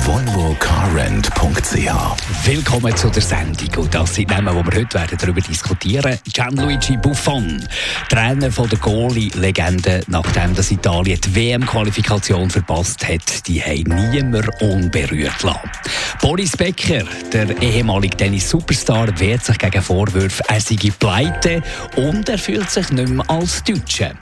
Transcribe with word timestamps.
volvocarrent.ch. 0.00 1.90
Willkommen 2.44 2.96
zu 2.96 3.10
der 3.10 3.22
Sendung. 3.22 3.84
Und 3.84 3.94
das 3.94 4.14
sind 4.14 4.30
Namen, 4.30 4.56
die 4.56 4.70
wir 4.72 4.80
heute 4.80 4.98
werden 4.98 5.18
darüber 5.20 5.40
diskutieren 5.40 6.18
Gianluigi 6.32 6.96
Buffon, 6.96 7.62
Trainer 8.08 8.50
von 8.50 8.68
der 8.68 8.78
Goalie-Legende, 8.78 10.00
nachdem 10.08 10.54
das 10.54 10.70
Italien 10.70 11.20
die 11.20 11.34
WM-Qualifikation 11.34 12.50
verpasst 12.50 13.06
hat, 13.06 13.46
die 13.46 13.62
haben 13.62 14.10
niemand 14.10 14.48
unberührt 14.60 15.42
lassen. 15.42 15.70
Boris 16.20 16.56
Becker, 16.56 17.04
der 17.32 17.60
ehemalige 17.62 18.16
Tennis-Superstar, 18.16 19.18
wehrt 19.20 19.44
sich 19.44 19.58
gegen 19.58 19.82
Vorwürfe, 19.82 20.42
er 20.48 20.60
sei 20.60 20.76
pleite 20.98 21.62
und 21.96 22.28
er 22.28 22.38
fühlt 22.38 22.70
sich 22.70 22.90
nicht 22.90 23.10
mehr 23.10 23.30
als 23.30 23.62
Deutsche. 23.62 24.12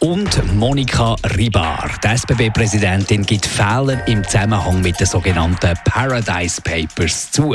Und 0.00 0.54
Monika 0.54 1.14
Ribar, 1.36 1.90
die 2.02 2.08
SBB-Präsidentin, 2.08 3.24
gibt 3.24 3.46
Fehler 3.46 4.06
im 4.06 4.24
Zusammenhang 4.24 4.80
mit 4.80 4.95
den 4.96 5.06
sogenannten 5.06 5.74
Paradise 5.84 6.60
Papers 6.62 7.30
zu. 7.30 7.54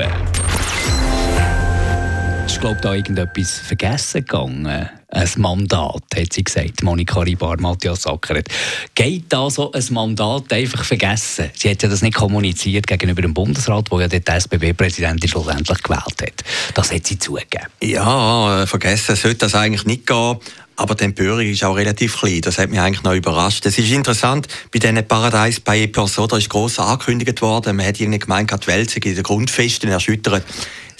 Ist, 2.45 2.59
glaube 2.59 2.79
da 2.81 2.93
irgendetwas 2.93 3.59
vergessen 3.59 4.21
gegangen? 4.21 4.89
Ein 5.07 5.29
Mandat, 5.37 6.03
hat 6.15 6.33
sie 6.33 6.43
gesagt, 6.43 6.83
Monika 6.83 7.19
Ribar, 7.19 7.59
Matthias 7.59 8.03
Sackeret. 8.03 8.47
Geht 8.95 9.25
da 9.29 9.49
so 9.49 9.71
ein 9.71 9.83
Mandat 9.89 10.53
einfach 10.53 10.85
vergessen? 10.85 11.49
Sie 11.53 11.69
hat 11.69 11.81
ja 11.83 11.89
das 11.89 12.01
nicht 12.01 12.15
kommuniziert 12.15 12.87
gegenüber 12.87 13.21
dem 13.21 13.33
Bundesrat, 13.33 13.89
wo 13.89 13.99
ja 13.99 14.07
der 14.07 14.21
SBB-Präsident 14.35 15.27
schlussendlich 15.27 15.81
gewählt 15.83 16.21
hat. 16.21 16.43
Das 16.75 16.91
hat 16.93 17.07
sie 17.07 17.17
zugegeben. 17.19 17.67
Ja, 17.81 18.65
vergessen 18.67 19.15
sollte 19.15 19.39
das 19.39 19.55
eigentlich 19.55 19.85
nicht 19.85 20.07
gehen. 20.07 20.37
Aber 20.81 20.95
die 20.95 21.03
Empörung 21.03 21.41
ist 21.45 21.63
auch 21.63 21.75
relativ 21.75 22.17
klein. 22.17 22.41
Das 22.41 22.57
hat 22.57 22.71
mich 22.71 22.79
eigentlich 22.79 23.03
noch 23.03 23.13
überrascht. 23.13 23.63
Es 23.67 23.77
ist 23.77 23.91
interessant, 23.91 24.47
bei 24.73 24.79
diesen 24.79 25.07
Paradise 25.07 25.61
Papers, 25.61 26.17
oder, 26.17 26.39
ist 26.39 26.49
gross 26.49 26.79
angekündigt 26.79 27.39
worden, 27.43 27.75
man 27.75 27.85
hat 27.85 27.99
irgendwie 27.99 28.17
gemeint, 28.17 28.51
die 28.51 28.65
Welt 28.67 28.89
sei 28.89 28.99
in 29.03 29.13
den 29.13 29.21
Grundfesten 29.21 29.91
erschüttert 29.91 30.43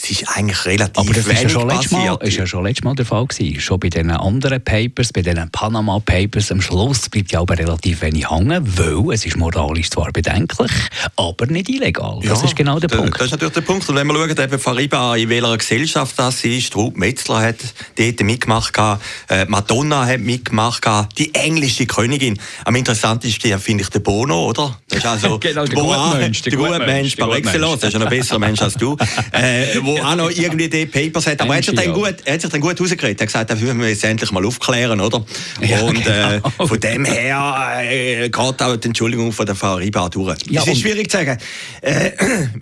es 0.04 0.10
ist 0.10 0.28
eigentlich 0.36 0.66
relativ 0.66 0.98
Aber 0.98 1.14
das 1.14 1.28
wenig 1.28 1.44
ist 1.44 1.44
ja 1.44 1.50
schon 1.50 1.68
passiert. 1.68 1.92
Mal, 1.92 2.28
ist 2.28 2.38
ja 2.38 2.48
schon 2.48 2.64
letztes 2.64 2.84
Mal 2.84 2.96
der 2.96 3.06
Fall 3.06 3.26
gewesen. 3.28 3.60
Schon 3.60 3.80
bei 3.80 3.90
den 3.90 4.10
anderen 4.10 4.64
Papers, 4.64 5.14
bei 5.14 5.22
den 5.22 5.50
Panama 5.52 6.00
Papers, 6.00 6.52
am 6.52 6.62
Schluss 6.62 7.08
bleibt 7.10 7.32
ja 7.32 7.42
aber 7.42 7.58
relativ 7.58 8.02
wenig 8.02 8.30
hängen, 8.30 8.66
weil 8.78 9.14
es 9.14 9.26
ist 9.26 9.38
moralisch 9.38 9.92
zwar 9.92 10.12
bedenklich, 10.12 10.72
aber 11.16 11.46
nicht 11.48 11.70
illegal. 11.70 12.20
Das 12.24 12.40
ja, 12.40 12.46
ist 12.46 12.56
genau 12.56 12.80
der 12.80 12.88
Punkt. 12.88 13.16
Das 13.16 13.28
ist 13.28 13.32
natürlich 13.32 13.54
der 13.54 13.62
Punkt. 13.62 13.88
Und 13.88 13.96
wenn 13.96 14.08
wir 14.08 14.16
schauen, 14.16 14.30
eben 14.30 14.60
Fariba, 14.60 15.16
in 15.18 15.30
welcher 15.30 15.58
Gesellschaft 15.58 16.18
das 16.18 16.44
ist, 16.44 16.76
Ruth 16.76 16.98
Metzler 16.98 17.42
hat 17.42 17.58
dort 17.96 18.22
mitgemacht, 18.22 18.74
äh, 19.30 19.46
Madonna 19.46 20.06
hat 20.06 20.20
mitgemacht, 20.20 20.82
die 21.18 21.34
englische 21.36 21.86
Königin. 21.86 22.40
Am 22.66 22.76
interessantesten 22.76 23.60
finde 23.60 23.84
ich 23.84 23.90
den 23.90 24.02
Bono, 24.02 24.50
oder? 24.50 24.80
Das 24.88 25.00
ist 25.00 25.06
also 25.06 25.38
genau, 25.40 25.66
der 25.66 25.76
gute 25.76 26.18
Mensch. 26.18 26.42
Der 26.42 26.58
gute 26.58 26.80
Mensch 26.80 27.16
par 27.16 27.36
excellence. 27.36 27.82
Das 27.82 27.94
ist 27.94 28.00
ja 28.00 28.06
ein 28.06 28.10
besserer 28.10 28.40
Mensch 28.40 28.62
als 28.62 28.74
du. 28.74 28.98
Äh, 29.34 29.78
wo 29.92 30.04
auch 30.04 30.16
noch 30.16 30.30
irgendwie 30.30 30.70
die 30.70 30.86
Papers 30.86 31.28
hat. 31.28 31.42
Aber 31.42 31.54
er 31.54 31.58
hat 31.58 31.66
sich 31.66 31.76
dann 31.76 31.94
gut, 31.94 32.16
er 32.26 32.34
hat 32.34 32.42
sich 32.42 32.50
dann 32.50 32.62
gut 32.62 32.80
rausgeredet. 32.80 33.20
Er 33.20 33.24
hat 33.24 33.28
gesagt, 33.28 33.50
das 33.50 33.60
müssen 33.60 33.80
wir 33.80 33.90
jetzt 33.90 34.04
endlich 34.04 34.32
mal 34.32 34.46
aufklären, 34.46 35.00
oder? 35.00 35.24
Ja, 35.62 35.82
und 35.82 36.06
äh, 36.08 36.42
genau. 36.42 36.68
von 36.68 36.80
dem 36.80 37.06
her 37.06 37.82
äh, 37.82 38.30
geht 38.30 38.36
auch 38.36 38.76
die 38.78 38.88
Entschuldigung 38.88 39.32
von 39.32 39.46
der 39.46 39.56
Frau 39.56 39.76
Riba 39.76 40.10
durch. 40.10 40.38
Ja, 40.50 40.62
es 40.62 40.68
ist 40.68 40.82
schwierig 40.82 41.10
zu 41.10 41.18
sagen. 41.18 41.38
Äh, 41.82 42.12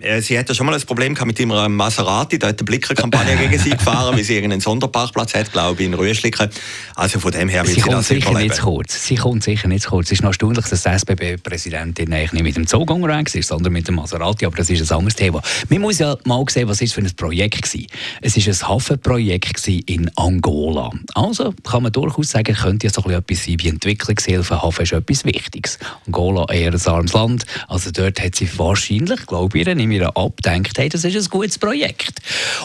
äh, 0.00 0.20
sie 0.20 0.38
hat 0.38 0.48
ja 0.48 0.54
schon 0.54 0.66
mal 0.66 0.74
ein 0.74 0.82
Problem 0.82 1.14
gehabt 1.14 1.26
mit 1.26 1.38
ihrem 1.38 1.76
Maserati. 1.76 2.38
Da 2.38 2.48
hat 2.48 2.58
eine 2.58 2.64
Blicker-Kampagne 2.64 3.36
gegen 3.36 3.58
sie 3.58 3.70
gefahren, 3.70 4.16
weil 4.16 4.24
sie 4.24 4.34
irgendeinen 4.34 4.60
Sonderparkplatz 4.60 5.34
hat, 5.34 5.52
glaube 5.52 5.80
ich, 5.80 5.86
in 5.86 5.94
Rüschlicken. 5.94 6.50
Also 6.94 7.20
von 7.20 7.32
dem 7.32 7.48
her 7.48 7.66
will 7.66 7.74
sie, 7.74 7.80
sie 7.80 7.88
das 7.88 8.08
sicher 8.08 8.32
nicht 8.32 8.54
zu 8.54 8.62
kurz. 8.62 9.06
Sie 9.06 9.14
kommt 9.14 9.42
sicher 9.42 9.68
nicht 9.68 9.82
zu 9.82 9.90
kurz. 9.90 10.06
Es 10.06 10.12
ist 10.12 10.22
noch 10.22 10.30
erstaunlich, 10.30 10.66
dass 10.66 10.82
die 10.82 10.88
SBB-Präsidentin 10.88 12.12
eigentlich 12.12 12.32
nicht 12.32 12.42
mit 12.42 12.56
dem 12.56 12.66
Zug 12.66 12.90
unterwegs 12.90 13.34
ist, 13.34 13.48
sondern 13.48 13.72
mit 13.72 13.88
dem 13.88 13.96
Maserati. 13.96 14.46
Aber 14.46 14.56
das 14.56 14.70
ist 14.70 14.90
ein 14.90 14.96
anderes 14.96 15.16
Thema. 15.16 15.42
Man 15.68 15.80
muss 15.80 15.98
ja 15.98 16.16
mal 16.24 16.44
sehen, 16.48 16.68
was 16.68 16.80
ist 16.80 16.94
für 16.94 17.00
ein 17.00 17.10
Projekt 17.20 17.62
gewesen. 17.62 17.86
Es 18.22 18.36
war 18.36 18.52
ein 18.52 18.74
Hafenprojekt 18.74 19.68
in 19.68 20.10
Angola. 20.16 20.90
Also 21.14 21.52
kann 21.68 21.82
man 21.82 21.92
durchaus 21.92 22.30
sagen, 22.30 22.54
könnte 22.54 22.86
ja 22.86 22.92
so 22.92 23.02
etwas 23.10 23.44
sein 23.44 23.56
wie 23.60 23.68
Entwicklungshilfe. 23.68 24.62
Hafen 24.62 24.82
ist 24.82 24.92
etwas 24.92 25.24
Wichtiges. 25.24 25.78
Angola 26.06 26.46
eher 26.52 26.72
ein 26.72 26.86
armes 26.86 27.12
Land. 27.12 27.44
Also 27.68 27.90
dort 27.90 28.20
hat 28.20 28.36
sie 28.36 28.48
wahrscheinlich, 28.58 29.26
glaube 29.26 29.58
ich, 29.58 29.66
in 29.66 29.90
ihrer 29.90 30.16
abdenkt, 30.16 30.78
hey, 30.78 30.88
das 30.88 31.04
ist 31.04 31.16
ein 31.16 31.30
gutes 31.30 31.58
Projekt. 31.58 32.20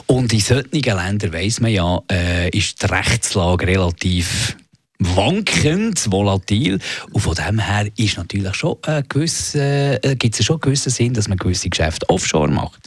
Und 0.08 0.32
in 0.32 0.40
solchen 0.40 0.72
Ländern 0.72 1.34
weiss 1.34 1.60
man 1.60 1.72
ja, 1.72 2.02
äh, 2.10 2.50
ist 2.50 2.82
die 2.82 2.86
Rechtslage 2.86 3.68
relativ 3.68 4.56
wankend, 5.00 6.10
volatil. 6.12 6.80
Und 7.12 7.22
von 7.22 7.36
dem 7.36 7.60
her 7.60 7.88
ist 7.98 8.18
natürlich 8.18 8.56
schon 8.56 8.78
ein 8.84 9.04
gewisser, 9.10 10.04
äh, 10.04 10.16
gibt 10.16 10.40
es 10.40 10.46
schon 10.46 10.56
einen 10.56 10.62
gewissen 10.62 10.90
Sinn, 10.90 11.14
dass 11.14 11.28
man 11.28 11.38
gewisse 11.38 11.70
Geschäfte 11.70 12.10
offshore 12.10 12.50
macht. 12.50 12.80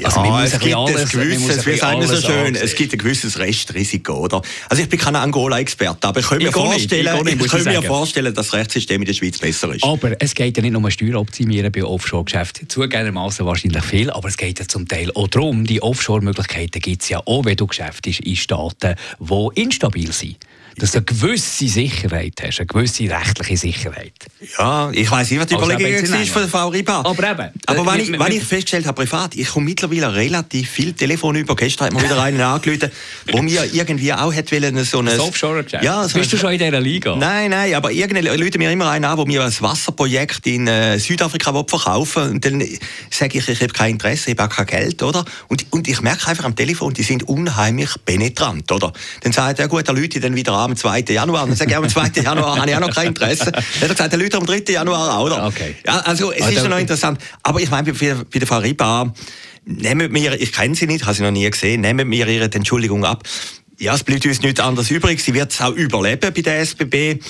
Ja, 0.00 0.08
also 0.08 0.20
man 0.20 0.42
muss 0.42 0.52
es 0.52 0.60
gibt 0.60 0.74
alles, 0.74 1.14
ein 1.14 1.20
gewisses, 1.20 1.66
wie 1.66 1.76
sagen 1.76 2.00
wir 2.00 2.08
so 2.08 2.20
schön, 2.20 2.54
es 2.54 2.74
gibt 2.74 2.92
ein 2.92 2.98
gewisses 2.98 3.38
Restrisiko, 3.38 4.14
oder? 4.14 4.42
Also 4.68 4.82
ich 4.82 4.88
bin 4.88 4.98
kein 4.98 5.16
Angola-Experte, 5.16 6.08
aber 6.08 6.20
ich 6.20 6.26
kann 6.26 6.38
mir, 6.38 6.52
vorstellen, 6.52 7.24
nicht, 7.24 7.36
ich, 7.36 7.44
ich 7.44 7.50
kann 7.50 7.64
mir 7.64 7.82
vorstellen, 7.82 8.34
dass 8.34 8.46
das 8.48 8.54
Rechtssystem 8.54 9.00
in 9.00 9.06
der 9.06 9.14
Schweiz 9.14 9.38
besser 9.38 9.74
ist. 9.74 9.84
Aber 9.84 10.12
es 10.20 10.34
geht 10.34 10.56
ja 10.56 10.62
nicht 10.62 10.72
nur 10.72 10.82
um 10.84 10.90
Steueroptimieren 10.90 11.72
bei 11.72 11.82
Offshore-Geschäften, 11.82 12.68
zugegebenermaßen 12.68 13.46
wahrscheinlich 13.46 13.84
viel, 13.84 14.10
aber 14.10 14.28
es 14.28 14.36
geht 14.36 14.58
ja 14.58 14.68
zum 14.68 14.86
Teil 14.86 15.10
auch 15.14 15.28
darum, 15.28 15.64
die 15.64 15.82
Offshore-Möglichkeiten 15.82 16.80
gibt 16.80 17.02
es 17.02 17.08
ja 17.08 17.20
auch, 17.24 17.44
wenn 17.44 17.56
du 17.56 17.66
Geschäfte 17.66 18.10
in 18.10 18.36
Staaten, 18.36 18.96
die 19.18 19.60
instabil 19.62 20.12
sind 20.12 20.36
dass 20.76 20.92
du 20.92 20.98
eine 20.98 21.04
gewisse 21.04 21.68
Sicherheit 21.68 22.34
hast, 22.42 22.58
eine 22.58 22.66
gewisse 22.66 23.08
rechtliche 23.08 23.56
Sicherheit. 23.56 24.12
Ja, 24.58 24.90
ich 24.92 25.10
weiß 25.10 25.30
nicht, 25.30 25.40
was 25.40 25.46
die 25.46 25.54
also 25.54 25.70
Überlegung 25.70 26.10
war 26.10 26.26
von 26.26 26.42
der 26.42 26.48
Frau 26.48 26.68
Riba. 26.68 27.00
Aber 27.00 27.30
eben. 27.30 27.50
Aber 27.66 27.82
äh, 27.82 27.86
wenn, 27.86 28.00
ich, 28.00 28.12
wenn 28.18 28.32
ich 28.32 28.42
festgestellt 28.42 28.86
habe, 28.86 29.04
privat, 29.04 29.36
ich 29.36 29.48
komme 29.48 29.66
mittlerweile 29.66 30.14
relativ 30.14 30.68
viel 30.68 30.92
Telefon 30.92 31.36
über. 31.36 31.54
Gestern 31.54 31.86
hat 31.86 31.94
mir 31.94 32.02
wieder 32.02 32.20
einen 32.22 32.40
angerufen, 32.40 32.90
wo 33.30 33.42
mir 33.42 33.64
irgendwie 33.72 34.12
auch 34.12 34.32
hat 34.32 34.50
wollen, 34.50 34.84
so 34.84 34.98
eine... 34.98 35.20
Offshore-Geschäft? 35.20 35.84
Ja, 35.84 36.08
so 36.08 36.18
Bist 36.18 36.32
du 36.32 36.36
schon 36.36 36.52
in 36.52 36.58
dieser 36.58 36.80
Liga? 36.80 37.16
Nein, 37.16 37.50
nein, 37.50 37.74
aber 37.74 37.92
irgendeine 37.92 38.36
Leute 38.36 38.58
mir 38.58 38.70
immer 38.70 38.90
einen 38.90 39.04
an, 39.04 39.16
wo 39.16 39.24
mir 39.24 39.44
ein 39.44 39.52
Wasserprojekt 39.60 40.46
in 40.46 40.66
äh, 40.66 40.98
Südafrika 40.98 41.52
verkaufen 41.52 42.30
Und 42.30 42.44
dann 42.44 42.62
sage 43.10 43.38
ich, 43.38 43.48
ich 43.48 43.60
habe 43.60 43.72
kein 43.72 43.92
Interesse, 43.92 44.32
ich 44.32 44.38
habe 44.38 44.50
auch 44.50 44.56
kein 44.56 44.66
Geld, 44.66 45.02
oder? 45.02 45.24
Und, 45.48 45.66
und 45.70 45.88
ich 45.88 46.00
merke 46.00 46.28
einfach 46.28 46.44
am 46.44 46.56
Telefon, 46.56 46.94
die 46.94 47.02
sind 47.02 47.28
unheimlich 47.28 47.90
penetrant, 48.04 48.70
oder? 48.72 48.92
Dann 49.22 49.32
sagt 49.32 49.60
er, 49.60 49.68
gut, 49.68 49.86
der 49.86 49.94
Leute 49.94 50.20
dann 50.20 50.34
wieder 50.34 50.52
an 50.52 50.63
am 50.64 50.76
2. 50.76 51.04
Januar. 51.08 51.44
Und 51.44 51.50
dann 51.50 51.56
sage 51.56 51.70
ich, 51.70 51.76
am 51.76 51.88
2. 51.88 52.22
Januar 52.22 52.58
habe 52.58 52.70
ich 52.70 52.76
auch 52.76 52.80
noch 52.80 52.94
kein 52.94 53.08
Interesse. 53.08 53.52
Dann 53.52 53.62
hat 53.62 53.82
er 53.82 53.88
gesagt, 53.88 54.12
der 54.12 54.18
Leute 54.18 54.36
am 54.36 54.46
3. 54.46 54.72
Januar 54.72 55.18
auch, 55.18 55.26
oder? 55.26 55.46
Okay. 55.46 55.76
Ja, 55.86 56.00
also 56.00 56.32
es 56.32 56.48
ist 56.48 56.62
ja 56.62 56.68
noch 56.68 56.78
interessant. 56.78 57.20
Aber 57.42 57.60
ich 57.60 57.70
meine, 57.70 57.92
bei, 57.92 58.14
bei 58.14 58.38
der 58.38 58.48
Frau 58.48 58.58
Riba, 58.58 59.12
nehmen 59.64 60.12
mir, 60.12 60.40
ich 60.40 60.52
kenne 60.52 60.74
sie 60.74 60.86
nicht, 60.86 61.04
habe 61.04 61.14
sie 61.14 61.22
noch 61.22 61.30
nie 61.30 61.48
gesehen, 61.48 61.80
nehmen 61.80 62.08
mir 62.08 62.26
ihre 62.26 62.44
Entschuldigung 62.44 63.04
ab. 63.04 63.22
Ja, 63.78 63.94
es 63.94 64.04
bleibt 64.04 64.24
uns 64.26 64.40
nichts 64.40 64.60
anderes 64.60 64.90
übrig. 64.90 65.22
Sie 65.22 65.34
wird 65.34 65.52
es 65.52 65.60
auch 65.60 65.72
überleben 65.72 66.32
bei 66.32 66.42
der 66.42 66.60
SBB. 66.60 67.20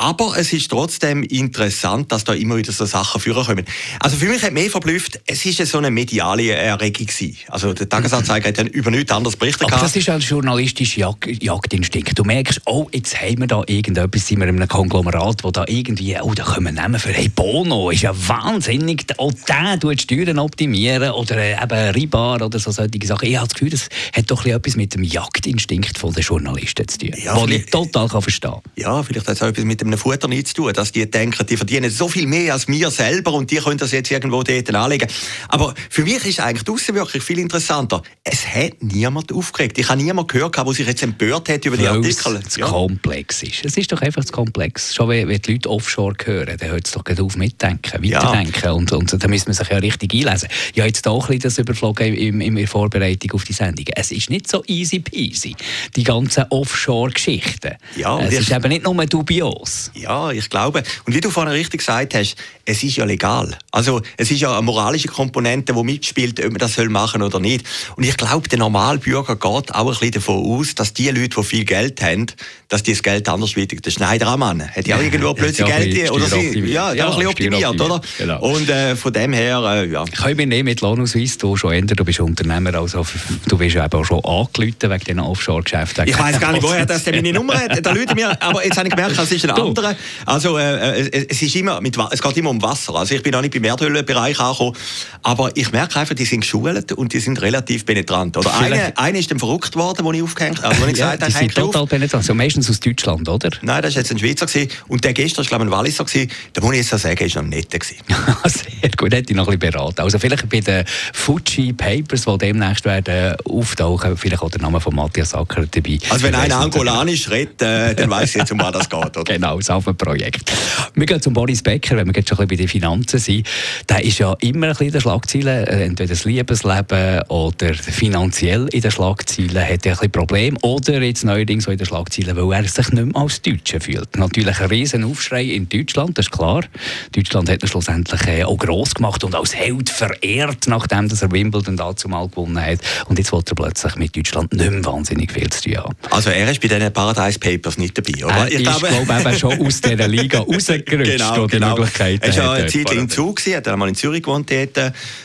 Aber 0.00 0.34
es 0.38 0.50
ist 0.54 0.70
trotzdem 0.70 1.22
interessant, 1.24 2.10
dass 2.10 2.24
da 2.24 2.32
immer 2.32 2.56
wieder 2.56 2.72
so 2.72 2.86
Sachen 2.86 3.20
führen 3.20 3.44
kommen. 3.44 3.66
Also 3.98 4.16
für 4.16 4.28
mich 4.30 4.42
hat 4.42 4.54
mehr 4.54 4.70
verblüfft, 4.70 5.20
es 5.26 5.44
ist 5.44 5.58
so 5.66 5.76
eine 5.76 5.90
mediale 5.90 6.52
Erregung 6.52 7.04
gewesen. 7.04 7.36
Also 7.48 7.74
der 7.74 7.86
Tagesanzeiger 7.86 8.48
hat 8.48 8.56
ja 8.56 8.64
über 8.64 8.90
nichts 8.90 9.12
anderes 9.12 9.36
berichtet. 9.36 9.70
Aber 9.70 9.78
das 9.78 9.94
ist 9.94 10.08
ein 10.08 10.20
journalistischer 10.20 11.00
Jag 11.00 11.42
Jagdinstinkt. 11.42 12.18
Du 12.18 12.24
merkst, 12.24 12.62
oh, 12.64 12.88
jetzt 12.94 13.20
haben 13.20 13.40
wir 13.40 13.46
da 13.46 13.62
irgendetwas, 13.66 14.26
sind 14.26 14.40
wir 14.40 14.48
in 14.48 14.56
einem 14.56 14.68
Konglomerat, 14.68 15.44
wo 15.44 15.50
da 15.50 15.66
irgendwie, 15.68 16.16
oh, 16.18 16.32
da 16.32 16.44
können 16.44 16.74
wir 16.74 16.82
nehmen 16.82 16.98
für, 16.98 17.12
hey, 17.12 17.28
Bono 17.28 17.90
ist 17.90 18.00
ja 18.00 18.14
wahnsinnig, 18.26 19.04
auch 19.18 19.32
der 19.46 19.78
tut 19.80 20.00
Steuern 20.00 20.38
optimieren 20.38 21.10
oder 21.10 21.36
äh, 21.36 21.62
eben 21.62 21.94
Ribar 21.94 22.40
oder 22.40 22.58
so 22.58 22.70
solche 22.70 23.06
Sachen. 23.06 23.28
Ich 23.28 23.36
habe 23.36 23.48
das 23.48 23.54
Gefühl, 23.54 23.68
das 23.68 23.90
hat 24.16 24.30
doch 24.30 24.46
etwas 24.46 24.76
mit 24.76 24.94
dem 24.94 25.02
Jagdinstinkt 25.02 26.02
der 26.02 26.22
Journalisten 26.22 26.88
zu 26.88 26.98
tun, 27.00 27.10
ja, 27.22 27.36
was 27.36 27.50
ich 27.50 27.66
total 27.66 28.08
kann 28.08 28.22
verstehen 28.22 28.62
Ja, 28.76 29.02
vielleicht 29.02 29.28
hat 29.28 29.36
es 29.36 29.42
auch 29.42 29.48
etwas 29.48 29.66
mit 29.66 29.82
dem 29.82 29.89
einem 29.90 29.98
Futter 29.98 30.28
nichts 30.28 30.50
zu 30.50 30.62
tun, 30.62 30.72
dass 30.72 30.92
die 30.92 31.10
denken, 31.10 31.46
die 31.46 31.56
verdienen 31.56 31.90
so 31.90 32.08
viel 32.08 32.26
mehr 32.26 32.54
als 32.54 32.68
wir 32.68 32.90
selber 32.90 33.32
und 33.32 33.50
die 33.50 33.56
können 33.56 33.78
das 33.78 33.92
jetzt 33.92 34.10
irgendwo 34.10 34.42
dort 34.42 34.74
anlegen. 34.74 35.08
Aber 35.48 35.74
für 35.88 36.02
mich 36.02 36.24
ist 36.24 36.40
eigentlich 36.40 36.64
draussen 36.64 36.94
wirklich 36.94 37.22
viel 37.22 37.38
interessanter. 37.38 38.02
Es 38.24 38.46
hat 38.46 38.82
niemand 38.82 39.32
aufgeregt. 39.32 39.78
Ich 39.78 39.88
habe 39.88 40.00
niemanden 40.02 40.26
gehört, 40.26 40.56
der 40.56 40.72
sich 40.72 40.86
jetzt 40.86 41.02
empört 41.02 41.48
hat 41.48 41.64
über 41.64 41.76
die 41.76 41.84
Weil 41.84 41.96
Artikel. 41.96 42.40
Es 42.46 42.56
ja. 42.56 42.66
komplex 42.66 43.42
ist. 43.42 43.64
Es 43.64 43.76
ist 43.76 43.90
doch 43.92 44.00
einfach 44.02 44.24
zu 44.24 44.32
komplex. 44.32 44.94
Schon 44.94 45.08
wenn, 45.08 45.28
wenn 45.28 45.40
die 45.40 45.52
Leute 45.52 45.70
offshore 45.70 46.14
hören, 46.24 46.56
dann 46.58 46.70
hört 46.70 46.86
es 46.86 46.92
doch 46.92 47.04
auf 47.04 47.36
mitdenken, 47.36 48.04
weiterdenken. 48.04 48.62
Ja. 48.62 48.72
Und, 48.72 48.92
und 48.92 49.12
da 49.12 49.28
müssen 49.28 49.48
wir 49.48 49.54
sich 49.54 49.68
ja 49.68 49.78
richtig 49.78 50.14
einlesen. 50.14 50.48
Ich 50.72 50.80
habe 50.80 50.88
jetzt 50.88 51.06
auch 51.06 51.24
ein 51.24 51.26
bisschen 51.26 51.40
das 51.42 51.58
überflogen 51.58 52.14
in, 52.14 52.40
in 52.40 52.54
der 52.56 52.68
Vorbereitung 52.68 53.32
auf 53.32 53.44
die 53.44 53.52
Sendung. 53.52 53.86
Es 53.94 54.10
ist 54.10 54.30
nicht 54.30 54.48
so 54.48 54.62
easy 54.66 55.00
peasy, 55.00 55.56
die 55.96 56.04
ganzen 56.04 56.44
Offshore-Geschichten. 56.50 57.76
Ja, 57.96 58.20
es 58.20 58.38
ist 58.38 58.50
eben 58.50 58.68
nicht 58.68 58.84
nur 58.84 59.06
dubios. 59.06 59.69
Ja, 59.94 60.30
ich 60.30 60.50
glaube. 60.50 60.82
Und 61.04 61.14
wie 61.14 61.20
du 61.20 61.30
vorhin 61.30 61.52
richtig 61.52 61.78
gesagt 61.78 62.14
hast, 62.14 62.36
es 62.64 62.82
ist 62.82 62.96
ja 62.96 63.04
legal. 63.04 63.56
Also 63.72 64.00
es 64.16 64.30
ist 64.30 64.40
ja 64.40 64.52
eine 64.52 64.62
moralische 64.62 65.08
Komponente, 65.08 65.72
die 65.72 65.82
mitspielt, 65.82 66.38
ob 66.40 66.50
man 66.50 66.58
das 66.58 66.76
machen 66.78 67.20
soll 67.20 67.28
oder 67.28 67.40
nicht. 67.40 67.66
Und 67.96 68.04
ich 68.04 68.16
glaube, 68.16 68.48
der 68.48 68.58
Normalbürger 68.58 69.36
geht 69.36 69.44
auch 69.44 69.74
ein 69.74 69.86
bisschen 69.86 70.12
davon 70.12 70.44
aus, 70.44 70.74
dass 70.74 70.94
die 70.94 71.08
Leute, 71.08 71.40
die 71.40 71.42
viel 71.42 71.64
Geld 71.64 72.00
haben, 72.02 72.26
dass 72.68 72.82
die 72.82 72.92
das 72.92 73.02
Geld 73.02 73.28
anders 73.28 73.56
wichtig. 73.56 73.82
Der 73.82 73.90
Schneider 73.90 74.30
hat 74.30 74.86
ja 74.86 75.00
irgendwo 75.00 75.34
plötzlich 75.34 75.66
Geld, 75.66 76.10
oder 76.10 76.26
sie, 76.26 76.60
ja, 76.60 76.92
ja, 76.92 77.06
ein 77.06 77.10
bisschen 77.10 77.26
optimiert, 77.26 77.80
oder? 77.80 78.00
Genau. 78.18 78.40
Und 78.40 78.68
äh, 78.68 78.94
von 78.94 79.12
dem 79.12 79.32
her, 79.32 79.60
äh, 79.64 79.90
ja. 79.90 80.04
Können 80.04 80.38
wir 80.38 80.46
nehmen 80.46 80.66
mit 80.66 80.80
Lohnausweis, 80.80 81.36
du 81.38 81.56
schon 81.56 81.72
ändern, 81.72 81.96
du 81.96 82.04
bist 82.04 82.20
Unternehmer, 82.20 82.74
also 82.74 83.04
du 83.48 83.58
bist 83.58 83.76
eben 83.76 83.92
auch 83.92 84.04
schon 84.04 84.24
angerufen 84.24 84.74
wegen 84.82 85.04
diesen 85.04 85.20
Offshore-Geschäften. 85.20 86.08
Ich 86.08 86.18
weiß 86.18 86.38
gar 86.38 86.52
nicht, 86.52 86.62
woher 86.62 86.86
das 86.86 87.04
meine 87.06 87.32
Nummer 87.32 87.54
hat. 87.54 87.84
Da 87.84 87.92
Leute 87.92 88.14
mir, 88.14 88.40
aber 88.40 88.64
jetzt 88.64 88.76
habe 88.76 88.88
ich 88.88 88.94
gemerkt, 88.94 89.18
es 89.18 89.32
ist 89.32 89.48
ein 89.48 89.54
anderer. 89.68 89.96
Also 90.26 90.58
äh, 90.58 91.00
äh, 91.00 91.26
es, 91.28 91.42
ist 91.42 91.54
immer 91.56 91.80
mit, 91.80 91.96
es 92.10 92.22
geht 92.22 92.36
immer 92.36 92.50
um 92.50 92.62
Wasser. 92.62 92.94
Also 92.94 93.14
ich 93.14 93.22
bin 93.22 93.34
auch 93.34 93.40
nicht 93.40 93.54
beim 93.54 93.64
Erdölbereich 93.64 94.38
angekommen, 94.38 94.76
aber 95.22 95.50
ich 95.54 95.72
merke 95.72 95.98
einfach, 96.00 96.14
die 96.14 96.24
sind 96.24 96.40
geschult 96.40 96.92
und 96.92 97.12
die 97.12 97.20
sind 97.20 97.40
relativ 97.40 97.84
penetrant. 97.86 98.36
Oder 98.36 98.56
eine, 98.58 98.96
eine 98.96 99.18
ist 99.18 99.30
dann 99.30 99.38
verrückt 99.38 99.76
worden, 99.76 100.04
wo 100.04 100.12
ich 100.12 100.22
aufgehängt 100.22 100.62
habe. 100.62 100.74
Also, 100.74 100.86
ich 100.86 100.96
ja, 100.96 101.14
gesagt, 101.14 101.28
die 101.28 101.38
sind 101.38 101.54
total 101.54 101.86
penetrant. 101.86 102.24
So 102.24 102.34
meistens 102.34 102.68
aus 102.70 102.80
Deutschland, 102.80 103.28
oder? 103.28 103.50
Nein, 103.62 103.82
das 103.82 103.94
war 103.94 104.02
jetzt 104.02 104.10
ein 104.10 104.18
Schweizer. 104.18 104.46
Gewesen. 104.46 104.70
Und 104.88 105.04
der 105.04 105.12
gestern 105.12 105.44
war, 105.44 105.48
glaube 105.48 105.64
ich, 105.64 105.70
ein 105.70 105.72
Walliser. 105.72 106.04
Gewesen. 106.04 106.30
Da 106.52 106.60
muss 106.62 106.72
ich 106.72 106.90
jetzt 106.90 107.02
sagen, 107.02 107.24
ist 107.24 107.36
noch 107.36 107.42
netter 107.42 107.78
gewesen. 107.78 107.96
Sehr 108.44 108.90
gut, 108.96 109.12
hätte 109.12 109.30
ich 109.30 109.36
noch 109.36 109.48
ein 109.48 109.58
bisschen 109.58 109.72
beraten. 109.72 110.00
Also 110.00 110.18
vielleicht 110.18 110.48
bei 110.48 110.60
den 110.60 110.84
Fuji 111.12 111.72
Papers, 111.72 112.24
die 112.24 112.38
demnächst 112.38 112.84
werden 112.84 113.36
auftauchen, 113.44 114.16
vielleicht 114.16 114.42
auch 114.42 114.50
der 114.50 114.60
Name 114.60 114.80
von 114.80 114.94
Matthias 114.94 115.34
Acker 115.34 115.66
dabei. 115.66 115.98
Also 116.08 116.24
wenn 116.24 116.34
einer 116.34 116.58
Angolanisch 116.58 117.30
redet, 117.30 117.62
äh, 117.62 117.94
dann 117.94 118.10
weiß 118.10 118.30
ich 118.30 118.36
jetzt, 118.36 118.52
um 118.52 118.60
was 118.60 118.72
das 118.72 118.88
geht. 118.88 118.98
Oder? 119.16 119.24
Genau, 119.24 119.49
das 119.58 119.96
Projekt. 119.96 120.52
Wir 120.94 121.06
gehen 121.06 121.20
zum 121.20 121.32
Boris 121.32 121.62
Becker, 121.62 121.96
wenn 121.96 122.06
wir 122.06 122.14
jetzt 122.14 122.28
schon 122.28 122.38
ein 122.38 122.46
bisschen 122.46 122.58
bei 122.58 122.62
den 122.62 122.68
Finanzen 122.68 123.18
sind. 123.18 123.46
Der 123.88 124.04
ist 124.04 124.18
ja 124.18 124.34
immer 124.40 124.66
ein 124.66 124.72
bisschen 124.72 124.86
in 124.86 124.92
den 124.92 125.00
Schlagzeilen, 125.00 125.66
äh, 125.66 125.84
entweder 125.84 126.08
das 126.08 126.24
Liebesleben 126.24 127.22
oder 127.28 127.74
finanziell 127.74 128.68
in 128.72 128.80
den 128.80 128.90
Schlagzeilen 128.90 129.62
hat 129.62 129.86
er 129.86 129.92
ein 129.92 129.98
bisschen 129.98 130.12
Probleme. 130.12 130.58
Oder 130.62 131.00
jetzt 131.02 131.24
neuerdings 131.24 131.66
auch 131.66 131.72
in 131.72 131.78
den 131.78 131.86
Schlagzeilen, 131.86 132.36
weil 132.36 132.52
er 132.52 132.68
sich 132.68 132.90
nicht 132.90 133.06
mehr 133.06 133.16
als 133.16 133.42
Deutscher 133.42 133.80
fühlt. 133.80 134.16
Natürlich 134.16 134.60
ein 134.60 134.68
riesen 134.68 135.04
Aufschrei 135.04 135.44
in 135.44 135.68
Deutschland, 135.68 136.18
das 136.18 136.26
ist 136.26 136.32
klar. 136.32 136.64
Deutschland 137.12 137.48
hat 137.50 137.62
er 137.62 137.68
schlussendlich 137.68 138.26
äh, 138.26 138.44
auch 138.44 138.56
gross 138.56 138.94
gemacht 138.94 139.24
und 139.24 139.34
als 139.34 139.54
Held 139.54 139.90
verehrt, 139.90 140.66
nachdem 140.66 141.08
dass 141.08 141.22
er 141.22 141.30
Wimbledon 141.30 141.76
dazu 141.76 142.08
mal 142.08 142.28
gewonnen 142.28 142.60
hat. 142.60 142.80
Und 143.06 143.18
jetzt 143.18 143.32
wollte 143.32 143.52
er 143.52 143.56
plötzlich 143.56 143.96
mit 143.96 144.16
Deutschland 144.16 144.52
nicht 144.52 144.70
mehr 144.70 144.84
wahnsinnig 144.84 145.32
viel 145.32 145.48
zu 145.50 145.62
tun 145.62 145.76
haben. 145.78 145.96
Also 146.10 146.30
er 146.30 146.50
ist 146.50 146.60
bei 146.60 146.68
diesen 146.68 146.92
Paradise 146.92 147.38
Papers 147.38 147.78
nicht 147.78 147.96
dabei, 147.96 148.24
oder? 148.24 148.48
Er 148.48 148.52
ich 148.52 148.62
glaube, 148.62 148.88
eben 148.88 149.10
schon 149.40 149.66
aus 149.66 149.80
dieser 149.80 150.08
Liga 150.08 150.38
rausgerutscht, 150.48 150.86
genau, 150.86 151.46
genau. 151.46 151.76
Möglichkeiten 151.76 152.22
Er 152.22 152.36
war 152.36 152.54
eine 152.54 152.66
Zeit 152.66 152.92
in 152.92 153.08
Zug, 153.08 153.40
hat 153.40 153.68
einmal 153.68 153.88
in 153.88 153.94
Zürich 153.94 154.22
gewohnt, 154.22 154.50
dort, 154.50 154.76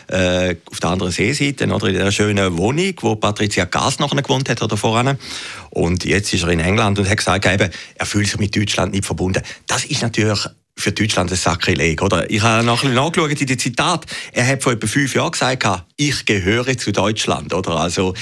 äh, 0.07 0.55
auf 0.65 0.79
der 0.79 0.89
anderen 0.89 1.11
Seeseite, 1.11 1.67
oder, 1.67 1.87
in 1.87 1.93
dieser 1.93 2.11
schönen 2.11 2.57
Wohnung, 2.57 2.93
wo 3.01 3.15
Patricia 3.15 3.65
Gas 3.65 3.99
noch 3.99 4.15
gewohnt 4.15 4.49
hat 4.49 4.61
oder 4.61 4.77
voran. 4.77 5.17
Und 5.69 6.05
jetzt 6.05 6.33
ist 6.33 6.43
er 6.43 6.49
in 6.49 6.59
England 6.59 6.99
und 6.99 7.09
hat 7.09 7.17
gesagt, 7.17 7.45
eben, 7.45 7.69
er 7.95 8.05
fühlt 8.05 8.27
sich 8.27 8.39
mit 8.39 8.55
Deutschland 8.55 8.93
nicht 8.93 9.05
verbunden. 9.05 9.43
Das 9.67 9.85
ist 9.85 10.01
natürlich 10.01 10.39
für 10.77 10.91
Deutschland 10.91 11.31
ein 11.31 11.37
Sakrileg, 11.37 12.01
oder? 12.01 12.29
Ich 12.29 12.41
habe 12.41 12.65
noch 12.65 12.83
nachgeschaut 12.83 13.39
in 13.39 13.47
den 13.47 13.57
Zitat. 13.57 14.05
Er 14.33 14.45
hat 14.45 14.61
vor 14.61 14.73
etwa 14.73 14.87
fünf 14.87 15.15
Jahren 15.15 15.31
gesagt, 15.31 15.65
ich 15.97 16.25
gehöre 16.25 16.77
zu 16.77 16.91
Deutschland, 16.91 17.53
oder? 17.53 17.77
Also, 17.77 18.13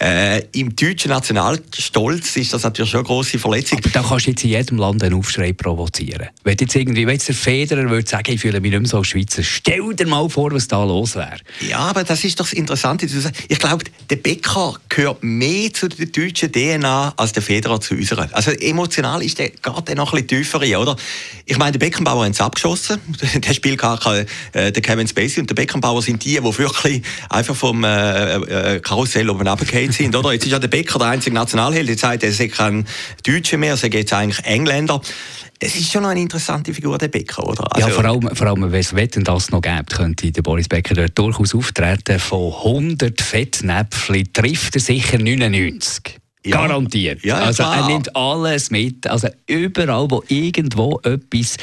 äh, 0.00 0.42
im 0.52 0.76
deutschen 0.76 1.10
Nationalstolz 1.10 2.36
ist 2.36 2.52
das 2.52 2.62
natürlich 2.62 2.92
schon 2.92 3.00
eine 3.00 3.06
grosse 3.06 3.40
Verletzung. 3.40 3.78
Aber 3.78 3.88
da 3.88 4.02
kannst 4.08 4.26
du 4.26 4.30
jetzt 4.30 4.44
in 4.44 4.50
jedem 4.50 4.78
Land 4.78 5.02
einen 5.02 5.14
Aufschrei 5.14 5.52
provozieren. 5.52 6.28
Wenn 6.44 6.56
jetzt 6.60 6.76
irgendwie, 6.76 7.04
wenn 7.04 7.14
jetzt 7.14 7.26
der 7.26 7.34
Federer 7.34 7.90
würde 7.90 8.08
sagen, 8.08 8.32
ich 8.32 8.40
fühle 8.40 8.60
mich 8.60 8.70
nicht 8.70 8.80
mehr 8.80 8.88
so 8.88 8.98
als 8.98 9.08
Schweizer, 9.08 9.42
stell 9.42 9.92
dir 9.94 10.06
mal 10.06 10.28
vor, 10.30 10.52
was 10.52 10.68
da 10.68 10.84
los 10.84 11.16
wäre. 11.16 11.38
Ja, 11.68 11.78
aber 11.78 12.04
das 12.04 12.22
ist 12.22 12.38
doch 12.38 12.44
das 12.44 12.52
Interessante. 12.52 13.08
Ich 13.48 13.58
glaube, 13.58 13.84
der 14.08 14.16
Bäcker 14.16 14.74
gehört 14.88 15.24
mehr 15.24 15.72
zu 15.72 15.88
der 15.88 16.06
deutschen 16.06 16.52
DNA 16.52 17.14
als 17.16 17.32
der 17.32 17.42
Federer 17.42 17.80
zu 17.80 17.94
unserer. 17.94 18.28
Also, 18.30 18.52
emotional 18.52 19.20
ist 19.24 19.40
der, 19.40 19.50
geht 19.50 19.88
der 19.88 19.96
noch 19.96 20.12
ein 20.12 20.24
bisschen 20.24 20.44
tiefer 20.44 20.78
oder? 20.78 20.96
Ich 21.44 21.58
meine, 21.58 21.72
der 21.72 21.80
Beckenbauer 21.96 22.24
haben 22.24 22.32
es 22.32 22.40
abgeschossen. 22.42 23.00
der 23.34 23.54
Spiel 23.54 23.78
äh, 24.52 24.72
der 24.72 24.82
Kevin 24.82 25.08
Spacey 25.08 25.40
und 25.40 25.48
der 25.48 25.54
Beckenbauer 25.54 26.02
sind 26.02 26.22
die, 26.24 26.34
die 26.34 26.58
wirklich 26.58 27.02
einfach 27.30 27.56
vom 27.56 27.84
äh, 27.84 28.34
äh, 28.34 28.80
Karussell 28.80 29.30
oben 29.30 29.48
runtergefallen 29.48 29.92
sind. 29.92 30.14
Oder? 30.14 30.32
Jetzt 30.32 30.44
ist 30.44 30.52
ja 30.52 30.58
der 30.58 30.68
Becker 30.68 30.98
der 30.98 31.08
einzige 31.08 31.34
Nationalheld. 31.34 31.88
Jetzt 31.88 32.02
sagt 32.02 32.22
er, 32.22 32.28
er 32.28 32.34
sei 32.34 32.48
kein 32.48 32.86
Deutscher 33.26 33.56
mehr, 33.56 33.70
er 33.70 33.76
sei 33.78 33.88
jetzt 33.88 34.12
eigentlich 34.12 34.44
Engländer. 34.44 35.00
Es 35.58 35.74
ist 35.74 35.90
schon 35.90 36.02
noch 36.02 36.10
eine 36.10 36.20
interessante 36.20 36.74
Figur, 36.74 36.98
der 36.98 37.08
Becker, 37.08 37.48
oder? 37.48 37.74
Also, 37.74 37.88
ja, 37.88 37.94
vor 37.94 38.04
allem, 38.04 38.28
vor 38.34 38.46
allem 38.46 38.70
wenn 38.70 38.80
es 38.80 38.94
Wetten 38.94 39.24
das 39.24 39.50
noch 39.50 39.62
gibt, 39.62 39.94
könnte 39.94 40.30
der 40.30 40.42
Boris 40.42 40.68
Becker 40.68 40.94
dort 40.94 41.18
durchaus 41.18 41.54
auftreten. 41.54 42.18
Von 42.18 42.52
100 42.52 43.22
Fettnäpfchen 43.22 44.30
trifft 44.34 44.74
er 44.74 44.80
sicher 44.82 45.16
99. 45.16 46.18
Ja. 46.46 46.58
Garantiert. 46.58 47.24
Ja, 47.24 47.38
also 47.38 47.64
er 47.64 47.86
nimmt 47.88 48.14
alles 48.14 48.70
mit. 48.70 49.06
Also 49.06 49.28
überall, 49.46 50.08
wo 50.08 50.22
irgendwo 50.28 51.00
etwas 51.02 51.56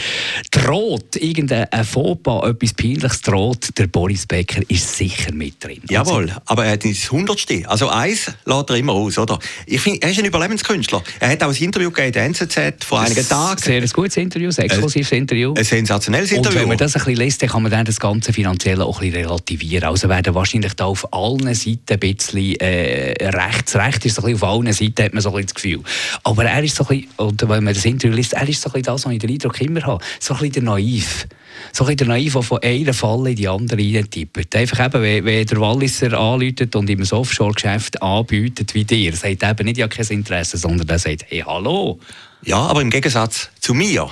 droht, 0.52 1.16
irgendein 1.16 1.68
Fauxpas, 1.86 2.50
etwas 2.50 2.74
Peinliches 2.74 3.22
droht, 3.22 3.70
der 3.78 3.88
Boris 3.88 4.26
Becker 4.26 4.62
ist 4.68 4.98
sicher 4.98 5.34
mit 5.34 5.64
drin. 5.64 5.82
Jawohl, 5.90 6.24
also, 6.24 6.42
aber 6.48 6.66
er 6.66 6.74
hat 6.74 6.84
das 6.84 7.10
Hundertste. 7.10 7.64
Also 7.68 7.88
eins 7.88 8.32
lädt 8.46 8.70
er 8.70 8.76
immer 8.76 8.94
aus, 8.94 9.18
oder? 9.18 9.40
Ich 9.66 9.80
finde, 9.80 10.02
er 10.02 10.12
ist 10.12 10.20
ein 10.20 10.26
Überlebenskünstler. 10.26 11.02
Er 11.20 11.30
hat 11.30 11.44
auch 11.44 11.50
ein 11.50 11.56
Interview 11.56 11.90
gegeben 11.90 12.08
in 12.08 12.14
der 12.14 12.24
NZZ 12.26 12.84
vor 12.84 13.00
einigen 13.02 13.28
Tagen. 13.28 13.62
Sehr 13.62 13.82
ein 13.82 13.90
gutes 13.90 14.18
Interview, 14.18 14.50
ein 14.50 14.64
exklusives 14.66 15.12
Interview. 15.14 15.54
Ein 15.56 15.64
sensationelles 15.64 16.32
Interview. 16.32 16.58
Und 16.58 16.62
wenn 16.62 16.68
man 16.68 16.78
das 16.78 16.96
ein 16.96 17.04
bisschen 17.06 17.22
liest, 17.22 17.42
dann 17.42 17.50
kann 17.50 17.64
man 17.64 17.72
dann 17.72 17.86
das 17.86 18.00
ganze 18.00 18.34
Finanzielle 18.34 18.84
auch 18.84 19.02
ein 19.02 19.12
bisschen 19.12 19.26
relativieren. 19.28 19.88
Also 19.88 20.10
werden 20.10 20.36
wahrscheinlich 20.36 20.74
da 20.74 20.86
auf 20.86 21.14
allen 21.14 21.54
Seiten 21.54 21.80
ein 21.90 22.00
bisschen 22.00 22.56
äh, 22.60 23.30
rechts, 23.30 23.76
rechts 23.76 24.06
ist 24.06 24.20
ein 24.20 24.26
bisschen 24.26 24.36
auf 24.36 24.44
allen 24.44 24.73
Seite 24.74 25.04
hat 25.04 25.14
man 25.14 25.22
so 25.22 25.36
ein 25.36 25.44
das 25.44 25.54
Gefühl. 25.54 25.82
Aber 26.24 26.46
er 26.46 26.64
ist 26.64 26.76
so 26.76 26.86
ein 26.88 27.02
bisschen, 27.02 27.12
oder 27.18 27.50
wenn 27.50 27.64
man 27.64 27.74
das 27.74 27.86
Interview 27.86 28.16
liest, 28.16 28.34
er 28.34 28.48
ist 28.48 28.62
so 28.62 28.72
ein 28.74 28.82
das, 28.82 29.06
was 29.06 29.12
ich 29.12 29.20
den 29.20 29.30
Eindruck 29.30 29.60
immer 29.62 29.82
habe, 29.84 30.04
so 30.20 30.34
ein 30.34 30.40
bisschen 30.40 30.54
der 30.54 30.64
Naiv. 30.64 31.28
So 31.72 31.84
ein 31.84 31.88
bisschen 31.88 31.98
der 31.98 32.08
Naiv, 32.08 32.34
der 32.34 32.42
von 32.42 32.60
einer 32.62 32.94
Falle 32.94 33.30
in 33.32 33.36
die 33.36 33.48
andere 33.48 33.78
reintippt. 33.80 34.56
Einfach 34.56 34.86
eben, 34.86 35.02
wenn, 35.02 35.26
wenn 35.26 35.46
der 35.46 35.60
Walliser 35.60 36.18
anläutet 36.20 36.76
und 36.76 36.90
ihm 36.90 37.02
ein 37.02 37.12
Offshore-Geschäft 37.12 38.02
anbietet 38.02 38.74
wie 38.74 38.84
dir, 38.84 39.16
sagt 39.16 39.44
eben 39.44 39.66
nicht, 39.66 39.78
ja 39.78 39.88
kein 39.88 40.08
Interesse, 40.08 40.58
sondern 40.58 40.90
er 40.90 41.00
sagt, 41.00 41.26
hey, 41.30 41.44
hallo. 41.46 42.00
Ja, 42.44 42.58
aber 42.58 42.82
im 42.82 42.90
Gegensatz 42.90 43.50
zu 43.60 43.74
mir, 43.74 44.10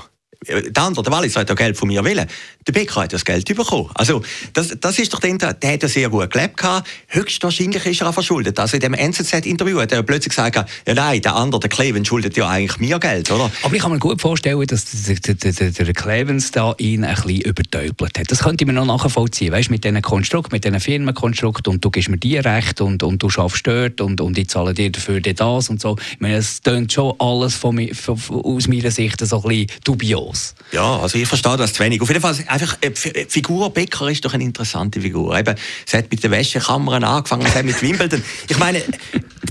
der 0.48 0.84
andere, 0.84 1.04
der 1.04 1.14
Wallis, 1.14 1.36
hat 1.36 1.50
ja 1.50 1.56
Geld 1.56 1.78
von 1.78 1.88
mir 1.88 2.04
wollen. 2.04 2.26
Der 2.68 2.74
Becker 2.74 3.02
hat 3.02 3.14
das 3.14 3.26
Geld 3.26 3.46
bekommen. 3.46 3.90
Also, 3.96 4.22
das, 4.54 4.76
das 4.80 5.00
ist 5.00 5.14
doch 5.14 5.20
den, 5.20 5.38
der 5.38 5.50
hat 5.50 5.90
sehr 5.90 6.10
gut 6.10 6.32
gelebt 6.32 6.58
gehabt. 6.58 6.88
Höchstwahrscheinlich 7.08 7.86
ist 7.86 8.02
er 8.02 8.10
auch 8.10 8.14
verschuldet. 8.14 8.60
Also, 8.60 8.78
in 8.78 8.82
dem 8.82 8.94
NZZ-Interview 8.94 9.80
hat 9.80 9.92
er 9.92 10.04
plötzlich 10.04 10.30
gesagt, 10.30 10.56
ja 10.56 10.94
nein, 10.94 11.22
der 11.22 11.36
andere, 11.36 11.60
der 11.62 11.70
Clevens, 11.70 12.08
schuldet 12.08 12.38
ja 12.38 12.48
eigentlich 12.48 12.80
mir 12.80 13.00
Geld, 13.00 13.32
oder? 13.32 13.52
Aber 13.64 13.76
ich 13.76 13.82
kann 13.82 13.92
mir 13.92 14.00
gut 14.00 14.22
vorstellen, 14.22 14.66
dass 14.68 14.86
der, 14.86 15.16
der, 15.16 15.52
der, 15.54 15.72
der 15.72 15.94
Clevens 15.94 16.52
da 16.52 16.76
ihn 16.78 17.04
ein 17.04 17.16
bisschen 17.16 17.42
übertäubelt 17.42 18.20
hat. 18.20 18.32
Das 18.32 18.40
könnte 18.40 18.66
mir 18.66 18.74
noch 18.74 18.86
nachvollziehen. 18.86 19.52
Weißt, 19.52 19.70
mit 19.70 19.84
diesen 19.84 20.02
Konstrukt, 20.02 20.52
mit 20.52 20.64
diesen 20.64 20.80
Firmenkonstrukt 20.80 21.68
und 21.68 21.84
du 21.84 21.90
gibst 21.90 22.10
mir 22.10 22.18
die 22.18 22.38
Recht 22.38 22.82
und, 22.82 23.04
und 23.04 23.22
du 23.22 23.30
schaffst 23.30 23.66
dort 23.66 24.02
und, 24.02 24.22
und 24.22 24.38
ich 24.38 24.50
zahle 24.50 24.74
dir 24.74 24.92
dafür 24.92 25.22
das 25.22 25.70
und 25.70 25.82
so. 25.82 25.96
Ich 26.12 26.20
meine, 26.20 26.36
es 26.36 26.62
tönt 26.62 26.92
schon 26.92 27.14
alles 27.20 27.56
von, 27.56 27.88
von, 27.94 28.18
aus 28.30 28.68
meiner 28.68 28.92
Sicht 28.92 29.26
so 29.26 29.38
ein 29.38 29.50
bisschen 29.50 29.68
dubios. 29.84 30.56
Ja, 30.72 31.00
also 31.00 31.18
ich 31.18 31.28
verstehe 31.28 31.58
das 31.58 31.74
zu 31.74 31.84
wenig. 31.84 32.02
Auf 32.02 32.10
jeden 32.10 32.22
Fall 32.22 32.36
einfach, 32.52 32.78
äh, 32.82 32.92
die 32.92 33.26
Figur 33.28 33.74
Becker 33.74 34.10
ist 34.10 34.24
doch 34.26 34.34
eine 34.34 34.44
interessante 34.44 35.02
Figur. 35.02 35.38
Eben, 35.38 35.56
es 35.86 35.94
hat 35.94 36.12
mit 36.12 36.24
den 36.24 36.32
Wäschekammern 36.32 37.04
angefangen, 37.04 37.46
es 37.46 37.56
hat 37.56 37.66
mit 37.66 37.82
Wimbledon. 37.82 38.24
Ich 38.48 38.58
meine, 38.58 38.84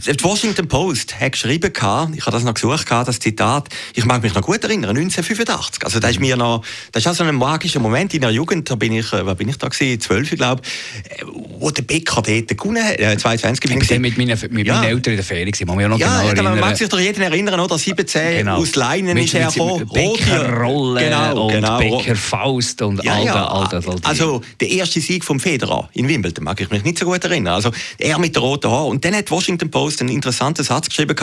die 0.06 0.24
Washington 0.24 0.68
Post 0.68 1.18
hat 1.18 1.32
geschrieben, 1.32 1.72
ich 1.74 1.82
habe 1.82 2.12
das 2.30 2.44
noch 2.44 2.54
gesucht, 2.54 2.90
das 2.90 3.18
Zitat, 3.18 3.68
ich 3.94 4.04
mag 4.04 4.22
mich 4.22 4.34
noch 4.34 4.42
gut 4.42 4.62
erinnern, 4.62 4.96
1985. 4.96 5.84
Also 5.84 6.00
das 6.00 6.12
ist 6.12 6.20
mir 6.20 6.36
noch, 6.36 6.64
das 6.92 7.04
ist 7.04 7.08
auch 7.08 7.14
so 7.14 7.24
ein 7.24 7.34
magischer 7.34 7.80
Moment 7.80 8.14
in 8.14 8.20
der 8.20 8.30
Jugend, 8.30 8.70
da 8.70 8.74
bin 8.74 8.92
ich, 8.92 9.12
äh, 9.12 9.24
was 9.26 9.36
bin 9.36 9.48
ich 9.48 9.58
da 9.58 9.68
gewesen, 9.68 10.00
12, 10.00 10.30
glaube 10.36 10.62
ich, 10.64 11.24
wo 11.60 11.70
der 11.70 11.82
Bäcker 11.82 12.22
dort 12.22 12.48
gewonnen 12.48 12.84
hat, 12.84 12.98
äh, 12.98 13.16
22 13.16 13.60
bin 13.60 13.80
ich 13.80 13.98
mit 13.98 14.18
meinen, 14.18 14.38
mit 14.50 14.66
ja. 14.66 14.74
meinen 14.74 14.84
Eltern 14.84 15.12
in 15.12 15.16
der 15.16 15.24
Ferien 15.24 15.50
gewesen, 15.50 15.66
man 15.66 15.98
ja, 15.98 16.24
ja, 16.24 16.32
genau 16.32 16.50
man 16.50 16.60
mag 16.60 16.76
sich 16.76 16.88
doch 16.88 16.98
jeden 16.98 17.22
erinnern, 17.22 17.60
oder? 17.60 17.78
17 17.78 18.38
genau. 18.38 18.56
aus 18.56 18.74
Leinen 18.74 19.16
ist 19.16 19.34
er 19.34 19.50
gekommen. 19.50 19.88
Bäckerrolle 19.92 21.04
genau, 21.04 21.46
und 21.46 21.52
genau. 21.52 21.78
Bäckerfaust 21.78 22.82
und 22.82 23.04
ja, 23.04 23.14
all, 23.14 23.24
ja. 23.24 23.46
all 23.46 23.68
das. 23.68 23.86
All 23.86 23.98
also 24.02 24.40
der 24.60 24.70
erste 24.70 25.00
Sieg 25.00 25.24
vom 25.24 25.40
Federer 25.40 25.88
in 25.92 26.08
Wimbledon 26.08 26.44
mag 26.44 26.60
ich 26.60 26.70
mich 26.70 26.84
nicht 26.84 26.98
so 26.98 27.06
gut 27.06 27.24
erinnern. 27.24 27.54
Also 27.54 27.70
er 27.98 28.18
mit 28.18 28.34
der 28.34 28.42
roten 28.42 28.70
Haar. 28.70 28.86
Und 28.86 29.04
dann 29.04 29.14
hat 29.14 29.30
Washington 29.30 29.70
Post 29.70 30.00
einen 30.00 30.10
interessanten 30.10 30.64
Satz 30.64 30.88
geschrieben 30.88 31.16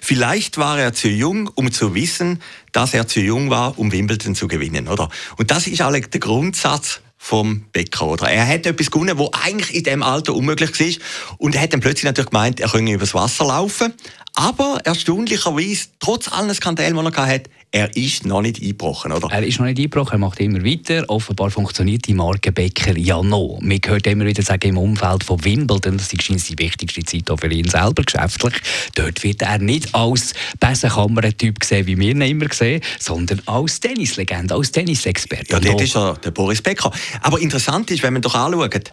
vielleicht 0.00 0.58
war 0.58 0.78
er 0.78 0.92
zu 0.92 1.08
jung, 1.08 1.48
um 1.54 1.70
zu 1.70 1.94
wissen, 1.94 2.40
dass 2.72 2.94
er 2.94 3.06
zu 3.06 3.20
jung 3.20 3.50
war, 3.50 3.78
um 3.78 3.92
Wimbledon 3.92 4.34
zu 4.34 4.48
gewinnen, 4.48 4.88
oder? 4.88 5.08
Und 5.36 5.50
das 5.50 5.66
ist 5.66 5.80
eigentlich 5.80 6.06
der 6.06 6.20
Grundsatz 6.20 7.00
vom 7.18 7.64
Bäcker. 7.72 8.06
Oder? 8.06 8.28
Er 8.28 8.46
hat 8.46 8.66
etwas 8.66 8.90
gewonnen, 8.90 9.18
was 9.18 9.32
eigentlich 9.32 9.74
in 9.74 9.84
diesem 9.84 10.02
Alter 10.02 10.34
unmöglich 10.34 10.78
war. 10.78 11.36
Und 11.38 11.54
er 11.54 11.62
hat 11.62 11.72
dann 11.72 11.80
plötzlich 11.80 12.04
natürlich 12.04 12.30
gemeint, 12.30 12.60
er 12.60 12.68
könne 12.68 12.92
übers 12.92 13.14
Wasser 13.14 13.46
laufen. 13.46 13.94
Aber 14.34 14.80
erstaunlicherweise, 14.84 15.88
trotz 15.98 16.30
allen 16.30 16.54
Skandalen, 16.54 16.94
die 16.94 17.16
er 17.16 17.26
hatte, 17.26 17.50
er 17.72 17.94
ist 17.96 18.24
noch 18.24 18.42
nicht 18.42 18.60
eingebrochen, 18.60 19.12
oder? 19.12 19.28
Er 19.30 19.42
ist 19.42 19.58
noch 19.58 19.66
nicht 19.66 19.78
eingebrochen, 19.78 20.14
er 20.14 20.18
macht 20.18 20.40
immer 20.40 20.64
weiter. 20.64 21.04
Offenbar 21.08 21.50
funktioniert 21.50 22.06
die 22.06 22.14
Marke 22.14 22.52
Becker 22.52 22.96
ja 22.96 23.22
noch. 23.22 23.58
Man 23.60 23.80
hört 23.84 24.06
immer 24.06 24.24
wieder 24.24 24.42
sagen, 24.42 24.68
im 24.68 24.78
Umfeld 24.78 25.24
von 25.24 25.44
Wimbledon, 25.44 25.98
das 25.98 26.12
ist 26.12 26.48
die 26.48 26.58
wichtigste 26.58 27.04
Zeit 27.04 27.30
auch 27.30 27.38
für 27.38 27.52
ihn 27.52 27.68
selber 27.68 28.02
geschäftlich, 28.02 28.54
dort 28.94 29.22
wird 29.22 29.42
er 29.42 29.58
nicht 29.58 29.94
als 29.94 30.32
Besenkammer-Typ 30.58 31.60
gesehen, 31.60 31.86
wie 31.86 31.98
wir 31.98 32.10
ihn 32.10 32.22
immer 32.22 32.52
sehen, 32.52 32.80
sondern 32.98 33.42
als 33.46 33.80
Tennislegende, 33.80 34.54
als 34.54 34.72
Tennisexperte. 34.72 35.52
Ja, 35.52 35.60
dort 35.60 35.80
ist 35.80 35.96
er 35.96 36.14
der 36.14 36.30
Boris 36.30 36.62
Becker. 36.62 36.90
Aber 37.20 37.40
interessant 37.40 37.90
ist, 37.90 38.02
wenn 38.02 38.12
man 38.12 38.22
doch 38.22 38.34
anschaut, 38.34 38.92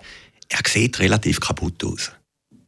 er 0.50 0.60
sieht 0.68 1.00
relativ 1.00 1.40
kaputt 1.40 1.84
aus. 1.86 2.12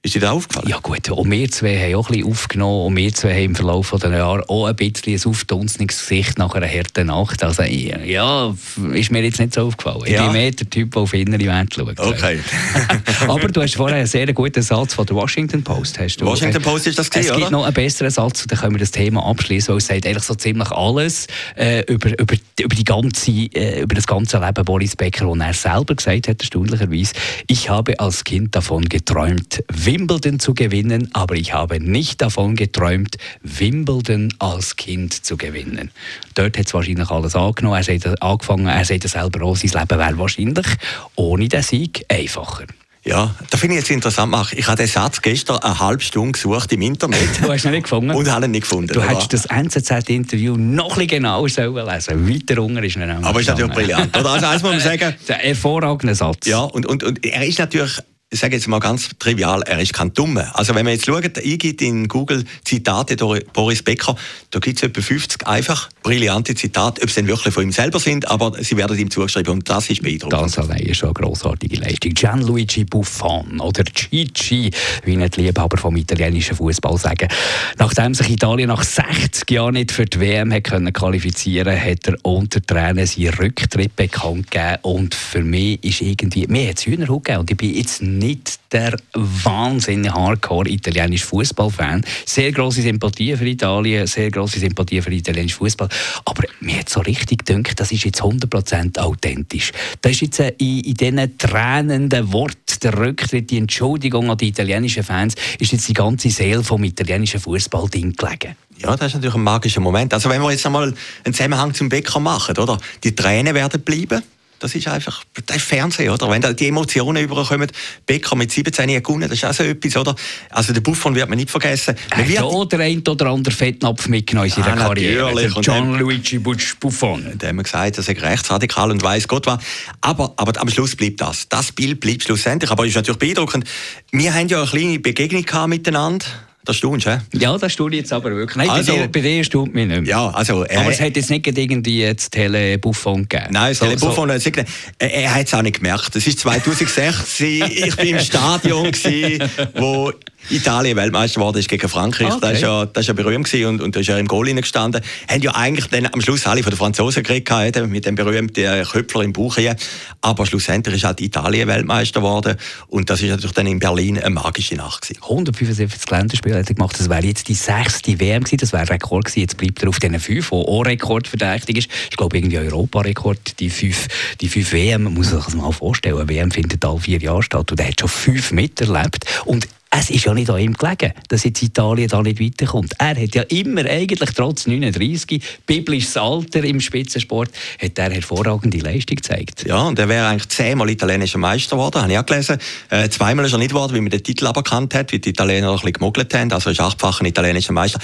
Ist 0.06 0.14
dir 0.14 0.20
das 0.20 0.30
aufgefallen? 0.30 0.70
Ja 0.70 0.78
gut, 0.84 1.10
und 1.10 1.32
wir 1.32 1.50
zwei 1.50 1.80
haben 1.80 1.96
auch 1.96 2.10
ein 2.10 2.18
bisschen 2.18 2.32
aufgenommen 2.32 2.86
und 2.86 2.96
wir 2.96 3.12
zwei 3.12 3.34
haben 3.34 3.44
im 3.46 3.56
Verlauf 3.56 3.90
der 4.00 4.12
Jahre 4.12 4.48
auch 4.48 4.68
ein 4.68 4.76
bisschen 4.76 5.16
ein 5.16 5.32
aufdunstiges 5.32 6.02
Gesicht 6.02 6.38
nach 6.38 6.54
einer 6.54 6.68
harten 6.68 7.08
Nacht. 7.08 7.44
Also 7.44 7.64
ja, 7.64 8.54
ist 8.94 9.12
mir 9.12 9.24
jetzt 9.24 9.40
nicht 9.40 9.56
so 9.56 9.62
aufgefallen. 9.62 10.04
Ja. 10.06 10.20
Ich 10.20 10.22
bin 10.22 10.32
mehr 10.34 10.52
der 10.52 10.70
Typ, 10.70 10.92
der 10.92 11.02
auf 11.02 11.14
innere 11.16 11.48
Welt 11.48 11.74
schaut. 11.74 12.00
Okay. 12.00 12.40
Aber 13.28 13.48
du 13.48 13.64
hast 13.64 13.78
vorher 13.78 13.98
einen 13.98 14.06
sehr 14.06 14.32
guten 14.32 14.62
Satz 14.62 14.94
von 14.94 15.08
der 15.08 15.16
Washington 15.16 15.64
Post. 15.64 15.98
Hast 15.98 16.18
du, 16.18 16.28
Washington 16.28 16.62
Post 16.62 16.86
ist 16.86 17.00
das 17.00 17.10
gewesen, 17.10 17.30
Es 17.30 17.36
gibt 17.38 17.48
oder? 17.48 17.58
noch 17.58 17.66
einen 17.66 17.74
besseren 17.74 18.12
Satz, 18.12 18.46
dann 18.46 18.60
können 18.60 18.76
wir 18.76 18.80
das 18.82 18.92
Thema 18.92 19.26
abschließen, 19.26 19.70
weil 19.70 19.78
es 19.78 19.88
sagt 19.88 20.06
eigentlich 20.06 20.24
so 20.24 20.36
ziemlich 20.36 20.70
alles 20.70 21.26
äh, 21.56 21.82
über, 21.92 22.12
über, 22.20 22.36
über, 22.60 22.76
die 22.76 22.84
ganze, 22.84 23.32
äh, 23.32 23.82
über 23.82 23.96
das 23.96 24.06
ganze 24.06 24.38
Leben 24.38 24.66
Boris 24.66 24.96
Becker, 24.96 25.28
und 25.28 25.42
er 25.42 25.56
selber 25.56 25.96
gesagt 25.96 26.28
hat, 26.28 26.42
erstaunlicherweise, 26.42 27.14
ich 27.48 27.72
habe 27.72 28.00
als 28.00 28.24
Kind 28.24 28.56
davon 28.56 28.86
geträumt, 28.88 29.64
Wimbledon 29.96 30.42
zu 30.42 30.54
gewinnen, 30.54 31.08
aber 31.14 31.36
ich 31.36 31.54
habe 31.54 31.80
nicht 31.80 32.22
davon 32.22 32.58
geträumt, 32.58 33.16
Wimbledon 33.44 34.34
als 34.40 34.76
Kind 34.76 35.14
zu 35.14 35.38
gewinnen. 35.38 35.90
Dort 36.34 36.58
hat 36.58 36.66
es 36.68 36.74
wahrscheinlich 36.74 37.10
alles 37.10 37.34
angenommen. 37.34 37.78
Er 37.78 37.84
sagt, 37.84 38.22
angefangen, 38.22 38.68
er 38.68 38.84
sagt 38.84 39.08
selber 39.08 39.46
auch, 39.46 39.56
sein 39.56 39.72
Leben 39.72 39.98
wäre 39.98 40.18
wahrscheinlich 40.18 40.68
ohne 41.16 41.48
den 41.48 41.62
Sieg 41.62 42.04
einfacher. 42.10 42.66
Ja, 43.06 43.36
da 43.50 43.58
finde 43.58 43.76
ich 43.76 43.84
jetzt 43.84 43.92
interessant. 43.92 44.36
Ich 44.58 44.68
habe 44.68 44.76
den 44.76 44.88
Satz 44.88 45.22
gestern 45.22 45.60
eine 45.60 45.80
halbe 45.80 46.04
Stunde 46.04 46.34
gesucht 46.34 46.74
im 46.74 46.82
Internet. 46.82 47.42
Du 47.42 47.50
hast 47.50 47.64
ihn 47.64 47.72
nicht 47.72 47.84
gefunden? 47.84 48.12
Und 48.12 48.30
habe 48.30 48.46
ihn 48.46 48.52
nicht 48.52 48.64
gefunden. 48.64 48.92
Du 48.92 49.02
hättest 49.02 49.32
das 49.32 49.46
NZZ-Interview 49.46 50.58
noch 50.58 50.98
ein 50.98 51.08
genauer 51.08 51.48
sollen 51.48 51.86
lesen 51.86 52.28
Weiter 52.28 52.62
unten 52.62 52.84
ist 52.84 52.98
er 52.98 53.24
Aber 53.24 53.40
ist 53.40 53.48
natürlich 53.48 53.72
brillant. 53.72 54.18
Oder? 54.18 54.30
Also 54.30 54.46
eins 54.48 54.62
muss 54.62 54.72
man 54.72 54.82
sagen. 54.82 55.16
Der 55.30 55.38
hervorragende 55.38 56.16
Satz. 56.16 56.48
Ja, 56.48 56.64
und, 56.64 56.86
und, 56.86 57.04
und 57.04 57.26
er 57.26 57.46
ist 57.46 57.60
natürlich 57.60 58.02
ich 58.36 58.42
sage 58.42 58.58
jetzt 58.58 58.68
mal 58.68 58.82
ganz 58.82 59.08
trivial, 59.18 59.62
er 59.62 59.80
ist 59.80 59.94
kein 59.94 60.14
Dummer. 60.14 60.52
Also 60.56 60.76
wenn 60.76 60.84
man 60.84 60.94
jetzt 60.94 61.06
schaut, 61.06 61.24
eingibt 61.24 61.82
in 61.82 62.10
Google 62.10 62.44
Zitate 62.66 63.16
Boris 63.54 63.82
Becker, 63.82 64.18
da 64.52 64.60
gibt 64.60 64.78
es 64.78 64.84
etwa 64.84 65.02
50 65.02 65.48
einfach 65.48 65.90
brillante 66.04 66.54
Zitate, 66.54 67.02
ob 67.02 67.10
sie 67.10 67.22
denn 67.22 67.28
wirklich 67.28 67.54
von 67.54 67.64
ihm 67.64 67.72
selber 67.72 67.98
sind, 67.98 68.28
aber 68.28 68.62
sie 68.62 68.76
werden 68.76 69.00
ihm 69.00 69.10
zugeschrieben 69.10 69.54
und 69.54 69.70
das 69.70 69.90
ist 69.90 70.04
beeindruckend. 70.04 70.34
Das 70.34 70.60
allein 70.60 70.82
ist 70.82 70.98
schon 70.98 71.08
eine 71.08 71.14
grossartige 71.14 71.78
Leistung. 71.78 72.14
Gianluigi 72.14 72.84
Buffon 72.84 73.62
oder 73.62 73.84
Gigi, 73.86 74.70
wie 75.06 75.16
die 75.16 75.42
Liebhaber 75.42 75.78
vom 75.78 75.96
italienischen 75.96 76.58
Fußball 76.58 76.98
sagen. 76.98 77.30
Nachdem 77.78 78.14
sich 78.14 78.30
Italien 78.30 78.68
nach 78.68 78.84
60 78.84 79.50
Jahren 79.50 79.76
nicht 79.76 79.94
für 79.94 80.04
die 80.04 80.20
WM 80.20 80.52
hat 80.52 80.66
qualifizieren 80.94 81.80
hat 81.80 82.06
er 82.06 82.18
unter 82.24 82.62
Tränen 82.62 83.08
seinen 83.08 83.30
Rücktritt 83.30 83.96
bekannt 83.96 84.52
gegeben 84.52 84.80
und 84.82 85.16
für 85.16 85.42
mich 85.42 85.82
ist 85.86 86.02
irgendwie, 86.02 86.48
mir 86.48 86.68
hat 86.68 86.80
es 86.80 86.86
Hühnerhaut 86.86 87.24
gegeben 87.24 87.40
und 87.40 87.52
ich 87.52 87.58
bin 87.58 87.74
jetzt 87.74 88.02
nicht 88.02 88.25
der 88.72 88.98
wahnsinnig 89.14 90.12
hardcore 90.12 90.70
italienische 90.70 91.26
Fußballfan. 91.26 92.04
Sehr 92.26 92.52
große 92.52 92.82
Sympathie 92.82 93.36
für 93.36 93.48
Italien, 93.48 94.08
sehr 94.08 94.30
große 94.32 94.60
Sympathie 94.60 95.02
für 95.02 95.14
italienischen 95.14 95.58
Fußball. 95.58 95.90
Aber 96.26 96.44
mir 96.60 96.80
hat 96.80 96.90
so 96.90 97.00
richtig 97.02 97.46
gedacht, 97.46 97.80
das 97.80 97.92
ist 97.92 98.04
jetzt 98.04 98.22
100% 98.22 99.00
authentisch. 99.00 99.72
Das 100.02 100.14
ist 100.14 100.22
jetzt 100.22 100.40
in, 100.40 100.80
in 100.82 100.94
diesen 100.94 101.38
tränenden 101.38 102.32
Worten, 102.34 102.56
der 102.84 102.98
Rücktritt, 102.98 103.50
die 103.50 103.58
Entschuldigung 103.58 104.30
an 104.30 104.38
die 104.38 104.50
italienischen 104.50 105.04
Fans, 105.04 105.36
ist 105.60 105.72
jetzt 105.72 105.88
die 105.88 105.94
ganze 105.94 106.30
Seele 106.30 106.64
vom 106.64 106.84
italienischen 106.84 107.40
Fußballding 107.40 108.14
gelegen. 108.14 108.56
Ja, 108.78 108.96
das 108.96 109.08
ist 109.08 109.14
natürlich 109.16 109.36
ein 109.36 109.44
magischer 109.44 109.82
Moment. 109.82 110.14
Also 110.14 110.30
wenn 110.30 110.42
wir 110.42 110.52
jetzt 110.52 110.66
einmal 110.66 110.94
einen 111.24 111.34
Zusammenhang 111.34 111.74
zum 111.74 111.90
Bäcker 111.90 112.20
machen, 112.20 112.58
oder? 112.58 112.78
Die 113.04 113.16
Tränen 113.16 113.56
werden 113.56 113.82
bleiben. 113.82 114.22
Das 114.60 114.74
ist 114.74 114.88
einfach, 114.88 115.24
das 115.46 115.58
ist 115.58 115.66
Fernsehen, 115.66 116.10
oder? 116.10 116.30
Wenn 116.30 116.42
da 116.42 116.54
die 116.54 116.68
Emotionen 116.68 117.24
überkommen, 117.24 117.70
Becker 118.06 118.36
mit 118.36 118.52
17 118.52 118.88
gewonnen, 119.04 119.30
das 119.30 119.34
ist 119.34 119.46
auch 119.46 119.54
so 119.54 119.64
etwas, 119.64 119.98
oder? 119.98 120.16
Also 120.50 120.74
der 120.74 120.82
Buffon 120.82 121.14
wird 121.16 121.28
man 121.30 121.38
nicht 121.38 121.50
vergessen. 121.50 121.96
Man 122.16 122.28
wird 122.28 122.40
hat 122.40 122.72
der 122.72 122.80
ein 122.80 123.06
oder 123.08 123.28
andere 123.28 123.54
Fettnapf 123.54 124.08
mitgenommen 124.08 124.48
in 124.48 124.64
seiner 124.64 124.82
ah, 124.82 124.88
Karriere. 124.88 125.48
John 125.62 126.00
Luigi 126.00 126.40
Buffon. 126.40 127.34
Da 127.38 127.48
haben 127.48 127.58
wir 127.58 127.64
gesagt, 127.64 127.98
er 127.98 128.08
ist 128.08 128.22
rechtsradikal 128.22 128.92
und 128.92 129.04
weiß 129.04 129.28
Gott 129.28 129.46
was. 129.46 129.60
Aber, 130.02 130.34
aber 130.38 130.60
am 130.62 130.70
Schluss 130.70 130.96
bleibt 130.96 131.22
das. 131.22 131.48
Das 131.50 131.72
Bild 131.72 132.00
bleibt 132.00 132.24
schlussendlich. 132.24 132.72
Aber 132.72 132.84
es 132.84 132.90
ist 132.90 132.96
natürlich 132.96 133.20
beeindruckend. 133.20 133.66
Wir 134.12 134.34
haben 134.34 134.48
ja 134.48 134.60
eine 134.62 134.70
kleine 134.70 135.00
Begegnung 135.00 135.70
miteinander 135.70 136.26
das 136.66 136.78
staunst 136.78 137.06
du, 137.06 137.22
Ja, 137.34 137.58
das 137.58 137.72
staune 137.72 137.96
jetzt 137.96 138.12
aber 138.12 138.32
wirklich. 138.36 138.58
Nein, 138.58 138.70
also, 138.70 138.94
bei 138.94 139.02
dir, 139.02 139.08
bei 139.08 139.22
dir 139.22 139.44
staunt 139.44 139.74
mich 139.74 139.88
nicht 139.88 140.02
mehr. 140.02 140.10
Ja, 140.10 140.30
also, 140.30 140.66
äh, 140.66 140.76
aber 140.76 140.92
es 140.92 141.00
hat 141.00 141.16
jetzt 141.16 141.30
nicht 141.30 141.48
irgendwie 141.48 142.02
jetzt 142.02 142.32
Tele 142.32 142.78
Buffon 142.78 143.28
gegeben. 143.28 143.50
Nein, 143.52 143.74
so, 143.74 143.86
Tele 143.86 143.98
Buffon 143.98 144.30
so. 144.40 144.52
hat 144.52 144.68
er, 145.00 145.14
er 145.14 145.36
hat 145.36 145.48
es 145.48 145.54
auch 145.54 145.62
nicht 145.62 145.78
gemerkt. 145.78 146.16
Es 146.16 146.28
ist 146.28 146.40
2006, 146.46 147.40
ich 147.40 147.98
war 147.98 148.04
im 148.04 148.20
Stadion, 148.20 148.92
gewesen, 148.92 149.50
wo 149.76 150.12
Italien 150.50 150.98
Weltmeister 150.98 151.40
geworden 151.40 151.58
ist 151.58 151.70
gegen 151.70 151.90
Frankreich. 151.90 152.28
Okay. 152.28 152.40
Das 152.42 152.62
war 152.62 152.70
ja, 152.70 152.86
das 152.86 153.02
ist 153.02 153.08
ja 153.08 153.14
berühmt 153.14 153.46
gewesen 153.46 153.68
und, 153.68 153.82
und 153.82 153.96
da 153.96 154.00
ist 154.00 154.08
ja 154.08 154.18
im 154.18 154.28
Goal 154.28 154.46
gestanden. 154.46 155.02
Haben 155.28 155.42
ja 155.42 155.52
eigentlich 155.56 155.88
dann 155.88 156.08
am 156.12 156.22
Schluss 156.22 156.46
alle 156.46 156.62
von 156.62 156.72
den 156.72 156.78
Franzosen 156.78 157.24
geredet, 157.24 157.90
mit 157.90 158.06
dem 158.06 158.16
berühmten 158.16 158.84
Köpfler 158.84 159.24
im 159.24 159.34
Bauch 159.34 159.56
hier. 159.56 159.76
Aber 160.22 160.46
schlussendlich 160.46 160.96
ist 160.96 161.04
halt 161.04 161.22
Italien 161.22 161.68
Weltmeister 161.68 162.20
geworden 162.20 162.58
und 162.88 163.10
das 163.10 163.22
ist 163.22 163.30
natürlich 163.30 163.54
dann 163.54 163.68
in 163.68 163.80
Berlin 163.80 164.20
eine 164.20 164.30
magische 164.30 164.76
Nacht 164.76 165.02
gewesen. 165.02 165.22
175 165.24 166.10
Länderspiele 166.12 166.60
hat 166.60 166.70
er 166.70 166.76
gemacht. 166.76 167.00
Das 167.00 167.10
wäre 167.10 167.26
jetzt 167.26 167.48
die 167.48 167.56
sechste 167.56 168.20
WM 168.20 168.44
gewesen. 168.44 168.58
Das 168.58 168.74
wäre 168.74 168.90
Rekord 168.90 169.26
gewesen. 169.26 169.40
Jetzt 169.40 169.58
bleibt 169.58 169.82
er 169.82 169.90
auf 169.90 170.00
diesen 170.00 170.20
fünf, 170.20 170.52
wo 170.52 170.62
auch 170.62 170.86
rekordverdächtig 170.86 171.78
ist. 171.78 171.90
Ich 172.10 172.18
glaube 172.18 172.38
irgendwie 172.38 172.60
Europarekord. 172.60 173.60
Die 173.60 173.70
fünf, 173.70 174.08
die 174.42 174.48
fünf 174.48 174.72
WM, 174.72 175.04
man 175.04 175.14
muss 175.14 175.30
sich 175.30 175.44
das 175.44 175.56
mal 175.56 175.72
vorstellen. 175.72 176.18
Eine 176.18 176.30
WM 176.30 176.52
findet 176.52 176.84
alle 176.86 177.00
vier 177.00 177.20
Jahre 177.20 177.44
statt 177.44 177.72
und 177.72 177.80
er 177.80 177.88
hat 177.88 178.00
schon 178.00 178.10
fünf 178.10 178.52
miterlebt. 178.52 179.26
Und 179.46 179.68
es 179.98 180.10
ist 180.10 180.26
ja 180.26 180.34
nicht 180.34 180.50
an 180.50 180.60
ihm 180.60 180.74
gelegen, 180.74 181.14
dass 181.30 181.46
jetzt 181.46 181.62
Italien 181.64 182.10
da 182.10 182.22
nicht 182.22 182.42
weiterkommt. 182.42 182.94
Er 183.00 183.22
hat 183.22 183.34
ja 183.34 183.44
immer 183.44 183.86
eigentlich 183.86 184.32
trotz 184.32 184.68
39, 184.68 185.42
biblisches 185.66 186.18
Alter 186.18 186.64
im 186.66 186.82
Spitzensport, 186.82 187.50
hat 187.82 187.98
er 187.98 188.12
hervorragende 188.12 188.80
Leistung 188.80 189.16
gezeigt. 189.16 189.66
Ja, 189.66 189.84
und 189.84 189.98
er 189.98 190.10
wäre 190.10 190.28
eigentlich 190.28 190.50
zehnmal 190.50 190.90
italienischer 190.90 191.38
Meister 191.38 191.78
geworden, 191.78 192.02
habe 192.02 192.12
ich 192.12 192.20
auch 192.20 192.26
gelesen. 192.26 192.58
Äh, 192.90 193.08
zweimal 193.10 193.46
ist 193.46 193.54
er 193.54 193.58
nicht 193.58 193.70
geworden, 193.70 193.96
wie 193.96 194.02
man 194.02 194.10
den 194.10 194.24
Titel 194.24 194.48
aberkannt 194.48 194.94
hat, 194.94 195.14
wie 195.14 195.20
die 195.20 195.30
Italiener 195.30 195.70
ein 195.70 195.76
bisschen 195.76 195.94
gemogelt 195.94 196.34
haben. 196.34 196.52
Also 196.52 196.72
ist 196.72 196.82
achtfacher 196.82 197.24
italienischer 197.26 197.74
Meister. 197.74 198.00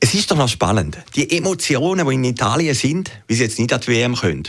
Es 0.00 0.14
ist 0.14 0.30
doch 0.30 0.36
noch 0.36 0.48
spannend. 0.48 0.96
Die 1.14 1.36
Emotionen, 1.36 2.08
die 2.08 2.14
in 2.14 2.24
Italien 2.24 2.74
sind, 2.74 3.10
wie 3.26 3.34
sie 3.34 3.42
jetzt 3.42 3.58
nicht 3.58 3.72
an 3.72 3.80
die 3.80 3.88
WM 3.88 4.14
können. 4.14 4.44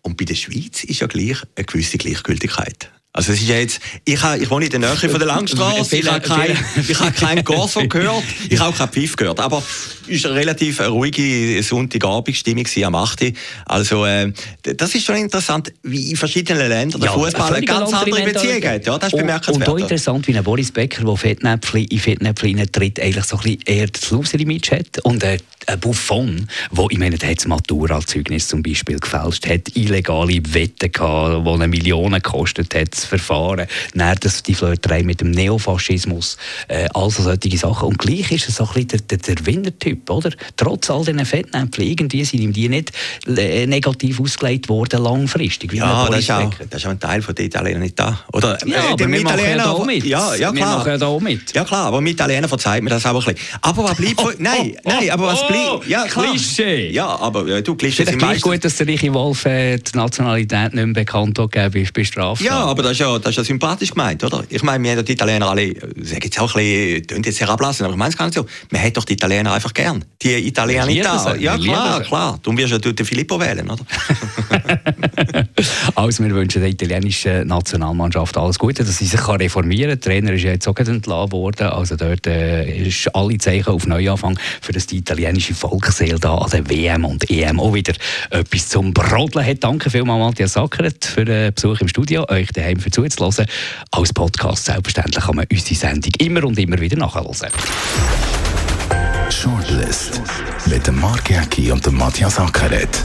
Und 0.00 0.16
bei 0.16 0.24
der 0.24 0.34
Schweiz 0.34 0.82
ist 0.82 1.00
ja 1.00 1.06
gleich 1.06 1.36
eine 1.54 1.64
gewisse 1.64 1.98
Gleichgültigkeit. 1.98 2.90
Also 3.14 3.32
es 3.32 3.42
ist 3.42 3.48
ja 3.48 3.56
jetzt, 3.56 3.78
ich, 4.06 4.22
habe, 4.22 4.38
ich 4.38 4.48
wohne 4.48 4.64
in 4.64 4.70
der 4.70 4.80
Nähe 4.80 4.96
von 4.96 5.18
der 5.18 5.26
Langstrasse, 5.26 5.98
ich 5.98 6.10
habe 6.10 6.26
keinen 6.26 6.56
kein, 6.56 7.14
kein 7.14 7.44
Corso 7.44 7.80
gehört, 7.88 8.24
ich 8.48 8.58
habe 8.58 8.70
auch 8.70 8.78
keinen 8.78 8.88
Pfiff 8.88 9.16
gehört, 9.16 9.38
aber 9.38 9.62
es 10.08 10.24
war 10.24 10.30
eine 10.30 10.40
relativ 10.40 10.80
ruhige 10.80 11.62
Sonntagabendstimmung 11.62 12.66
am 12.84 12.94
8. 12.94 13.34
Also 13.66 14.06
äh, 14.06 14.32
das 14.62 14.94
ist 14.94 15.04
schon 15.04 15.16
interessant, 15.16 15.74
wie 15.82 16.10
in 16.10 16.16
verschiedenen 16.16 16.68
Ländern 16.68 17.02
der 17.02 17.10
ja, 17.10 17.14
Fußball 17.14 17.54
eine 17.54 17.66
ganz 17.66 17.92
andere 17.92 18.22
Beziehung 18.22 18.64
hat. 18.64 18.86
Ja, 18.86 18.98
das 18.98 19.12
ist 19.12 19.18
bemerkenswert. 19.18 19.68
Und 19.68 19.74
auch 19.74 19.78
interessant, 19.78 20.26
wie 20.28 20.36
ein 20.36 20.44
Boris 20.44 20.72
Becker, 20.72 21.04
der 21.04 21.16
Fettnäpfchen 21.16 21.84
in 21.84 21.98
Fettnäpfchen 21.98 22.72
tritt, 22.72 22.98
eigentlich 22.98 23.24
so 23.26 23.36
ein 23.36 23.42
bisschen 23.42 23.60
eher 23.66 23.86
das 23.88 24.10
Loser-Image 24.10 24.70
hat 24.72 24.98
und 25.02 25.22
äh, 25.22 25.36
ein 25.66 25.80
Buffon, 25.80 26.46
wo 26.70 26.88
ich 26.90 26.98
meine, 26.98 27.16
der 27.16 27.30
hat 27.30 27.38
das 27.38 27.46
Maturazeugnis 27.46 28.48
zum 28.48 28.62
Beispiel 28.62 28.98
gefälscht, 28.98 29.48
hat 29.48 29.74
illegale 29.76 30.40
Wetten 30.54 30.90
gehabt, 30.90 31.46
die 31.46 31.50
eine 31.50 31.68
Million 31.68 32.12
gekostet 32.12 32.74
hat, 32.74 32.92
das 32.92 33.04
Verfahren, 33.04 33.66
dann 33.94 34.16
das, 34.20 34.42
die 34.42 34.54
Flirterei 34.54 35.02
mit 35.02 35.20
dem 35.20 35.30
Neofaschismus, 35.30 36.36
äh, 36.68 36.88
also 36.94 37.22
solche 37.22 37.56
Sachen. 37.56 37.88
Und 37.88 37.98
gleich 37.98 38.30
ist 38.32 38.48
er 38.48 38.52
so 38.52 38.64
ein 38.64 38.86
bisschen 38.86 39.06
der, 39.08 39.18
der, 39.18 39.34
der 39.34 39.46
Winnertyp, 39.46 40.08
oder? 40.10 40.30
Trotz 40.56 40.90
all 40.90 41.04
diesen 41.04 41.24
Fettnäpfchen, 41.24 41.84
irgendwie 41.84 42.24
sind 42.24 42.40
ihm 42.40 42.52
die 42.52 42.68
nicht 42.68 42.92
äh, 43.26 43.66
negativ 43.66 44.20
ausgelegt 44.20 44.68
worden, 44.68 45.02
langfristig. 45.02 45.72
ja, 45.72 46.08
das 46.08 46.20
ist, 46.20 46.30
auch, 46.30 46.52
das 46.70 46.80
ist 46.80 46.86
auch 46.86 46.90
ein 46.90 47.00
Teil 47.00 47.22
von 47.22 47.34
den 47.34 47.46
Italienern 47.46 47.82
nicht 47.82 47.98
da. 47.98 48.20
Oder, 48.32 48.58
ja, 48.66 48.76
äh, 48.76 48.92
aber 48.92 49.08
wir 49.08 49.20
Italiener, 49.20 49.56
machen 49.56 49.58
ja 49.58 49.78
da 49.78 49.84
mit. 49.84 50.04
Ja, 50.04 50.34
ja, 50.34 50.52
klar. 50.52 50.54
Wir 50.54 50.64
machen 50.64 50.90
ja 50.92 50.98
da 50.98 51.18
mit. 51.18 51.54
Ja, 51.54 51.64
klar, 51.64 51.86
aber 51.86 52.00
mit 52.00 52.14
Italienern 52.14 52.48
verzeiht 52.48 52.82
mir 52.82 52.90
das 52.90 53.06
auch 53.06 53.10
ein 53.10 53.34
bisschen. 53.34 53.58
Aber 53.60 53.84
was 53.84 53.96
bleibt... 53.96 54.12
Oh, 54.22 54.30
nein, 54.38 54.76
oh, 54.84 54.88
nein, 54.88 55.10
aber 55.10 55.26
was 55.26 55.42
oh, 55.42 55.48
bleibt... 55.52 55.86
Ja, 55.88 56.04
Klischee! 56.06 56.90
Ja, 56.90 57.06
aber 57.06 57.46
äh, 57.46 57.62
du, 57.62 57.74
Klischee 57.74 58.04
sind 58.04 58.20
meistens... 58.20 58.42
gut, 58.42 58.64
dass 58.64 58.76
der 58.76 58.86
Richie 58.86 59.12
Wolf 59.12 59.44
äh, 59.44 59.78
die 59.78 59.96
Nationalität 59.96 60.74
nicht 60.74 60.84
mehr 60.84 60.94
bekannt 60.94 61.38
hat 61.38 61.52
gegeben 61.52 61.82
ist, 61.84 61.92
bestraft. 61.92 62.42
Ja, 62.42 62.64
aber 62.64 62.82
das 62.82 62.92
ist 62.92 62.98
ja, 62.98 63.18
das 63.18 63.30
ist 63.30 63.36
ja 63.36 63.44
sympathisch 63.44 63.90
gemeint, 63.90 64.22
oder? 64.24 64.44
Ich 64.48 64.62
meine, 64.62 64.82
wir 64.84 64.92
haben 64.92 65.04
die 65.04 65.12
Italiener 65.12 65.50
alle, 65.50 65.62
äh, 65.62 65.74
sagen 66.02 66.20
jetzt 66.24 66.40
auch 66.40 66.54
ein 66.54 67.02
bisschen, 67.02 67.22
jetzt 67.22 67.40
herablassen, 67.40 67.84
aber 67.84 67.94
ich 67.94 67.98
meine 67.98 68.10
es 68.10 68.16
gar 68.16 68.26
nicht 68.26 68.34
so, 68.34 68.46
man 68.70 68.82
hat 68.82 68.96
doch 68.96 69.04
die 69.04 69.14
Italiener 69.14 69.52
einfach 69.52 69.74
gern. 69.74 70.04
Die 70.22 70.48
Italiener 70.48 70.86
da. 70.86 71.34
Ja, 71.36 71.56
klar, 71.56 72.00
klar. 72.02 72.38
Du 72.42 72.56
wirst 72.56 72.72
ja 72.72 72.78
den 72.78 73.06
Filippo 73.06 73.38
wählen, 73.38 73.68
oder? 73.70 73.84
also, 75.94 76.24
wir 76.24 76.34
wünschen 76.34 76.60
der 76.60 76.70
italienischen 76.70 77.46
Nationalmannschaft 77.46 78.36
alles 78.36 78.58
Gute, 78.58 78.84
dass 78.84 78.98
sie 78.98 79.06
sich 79.06 79.28
reformieren 79.28 79.90
kann. 79.90 80.00
Der 80.00 80.00
Trainer 80.00 80.32
ist 80.32 80.42
ja 80.42 80.52
jetzt 80.52 80.68
auch 80.68 80.76
entlassen 80.76 81.32
worden, 81.32 81.68
also 81.68 81.96
dort 81.96 82.26
äh, 82.26 82.86
ist 82.88 83.14
alle 83.14 83.38
Zeichen 83.38 83.68
auf 83.68 83.86
Neuanfang, 83.86 84.38
für 84.60 84.72
das 84.72 84.86
die 84.86 84.98
italienische 84.98 85.54
Volksseele 85.54 86.18
da 86.18 86.36
an 86.36 86.50
der 86.50 86.68
WM 86.68 87.04
und 87.04 87.28
EM 87.30 87.60
auch 87.60 87.74
wieder 87.74 87.94
etwas 88.30 88.68
zum 88.68 88.92
Brodeln 88.92 89.46
hat. 89.46 89.62
Danke 89.62 89.90
vielmals, 89.90 90.20
Matthias 90.20 90.52
Sackert, 90.54 91.04
für 91.04 91.24
den 91.24 91.52
Besuch 91.52 91.80
im 91.80 91.88
Studio, 91.88 92.26
euch 92.28 92.48
daheim 92.48 92.78
für 92.78 92.90
zuzulassen. 92.90 93.46
Als 93.90 94.12
Podcast 94.12 94.64
selbstverständlich 94.64 95.24
kann 95.24 95.36
man 95.36 95.46
unsere 95.50 95.74
Sendung 95.74 96.12
immer 96.18 96.44
und 96.44 96.58
immer 96.58 96.78
wieder 96.78 96.96
nachhören. 96.96 97.50
Shortlist 99.30 100.20
mit 100.66 100.86
dem 100.86 101.00
Mark 101.00 101.30
Jäcki 101.30 101.72
und 101.72 101.84
dem 101.84 101.96
Matthias 101.96 102.38
Ackeret. 102.38 103.04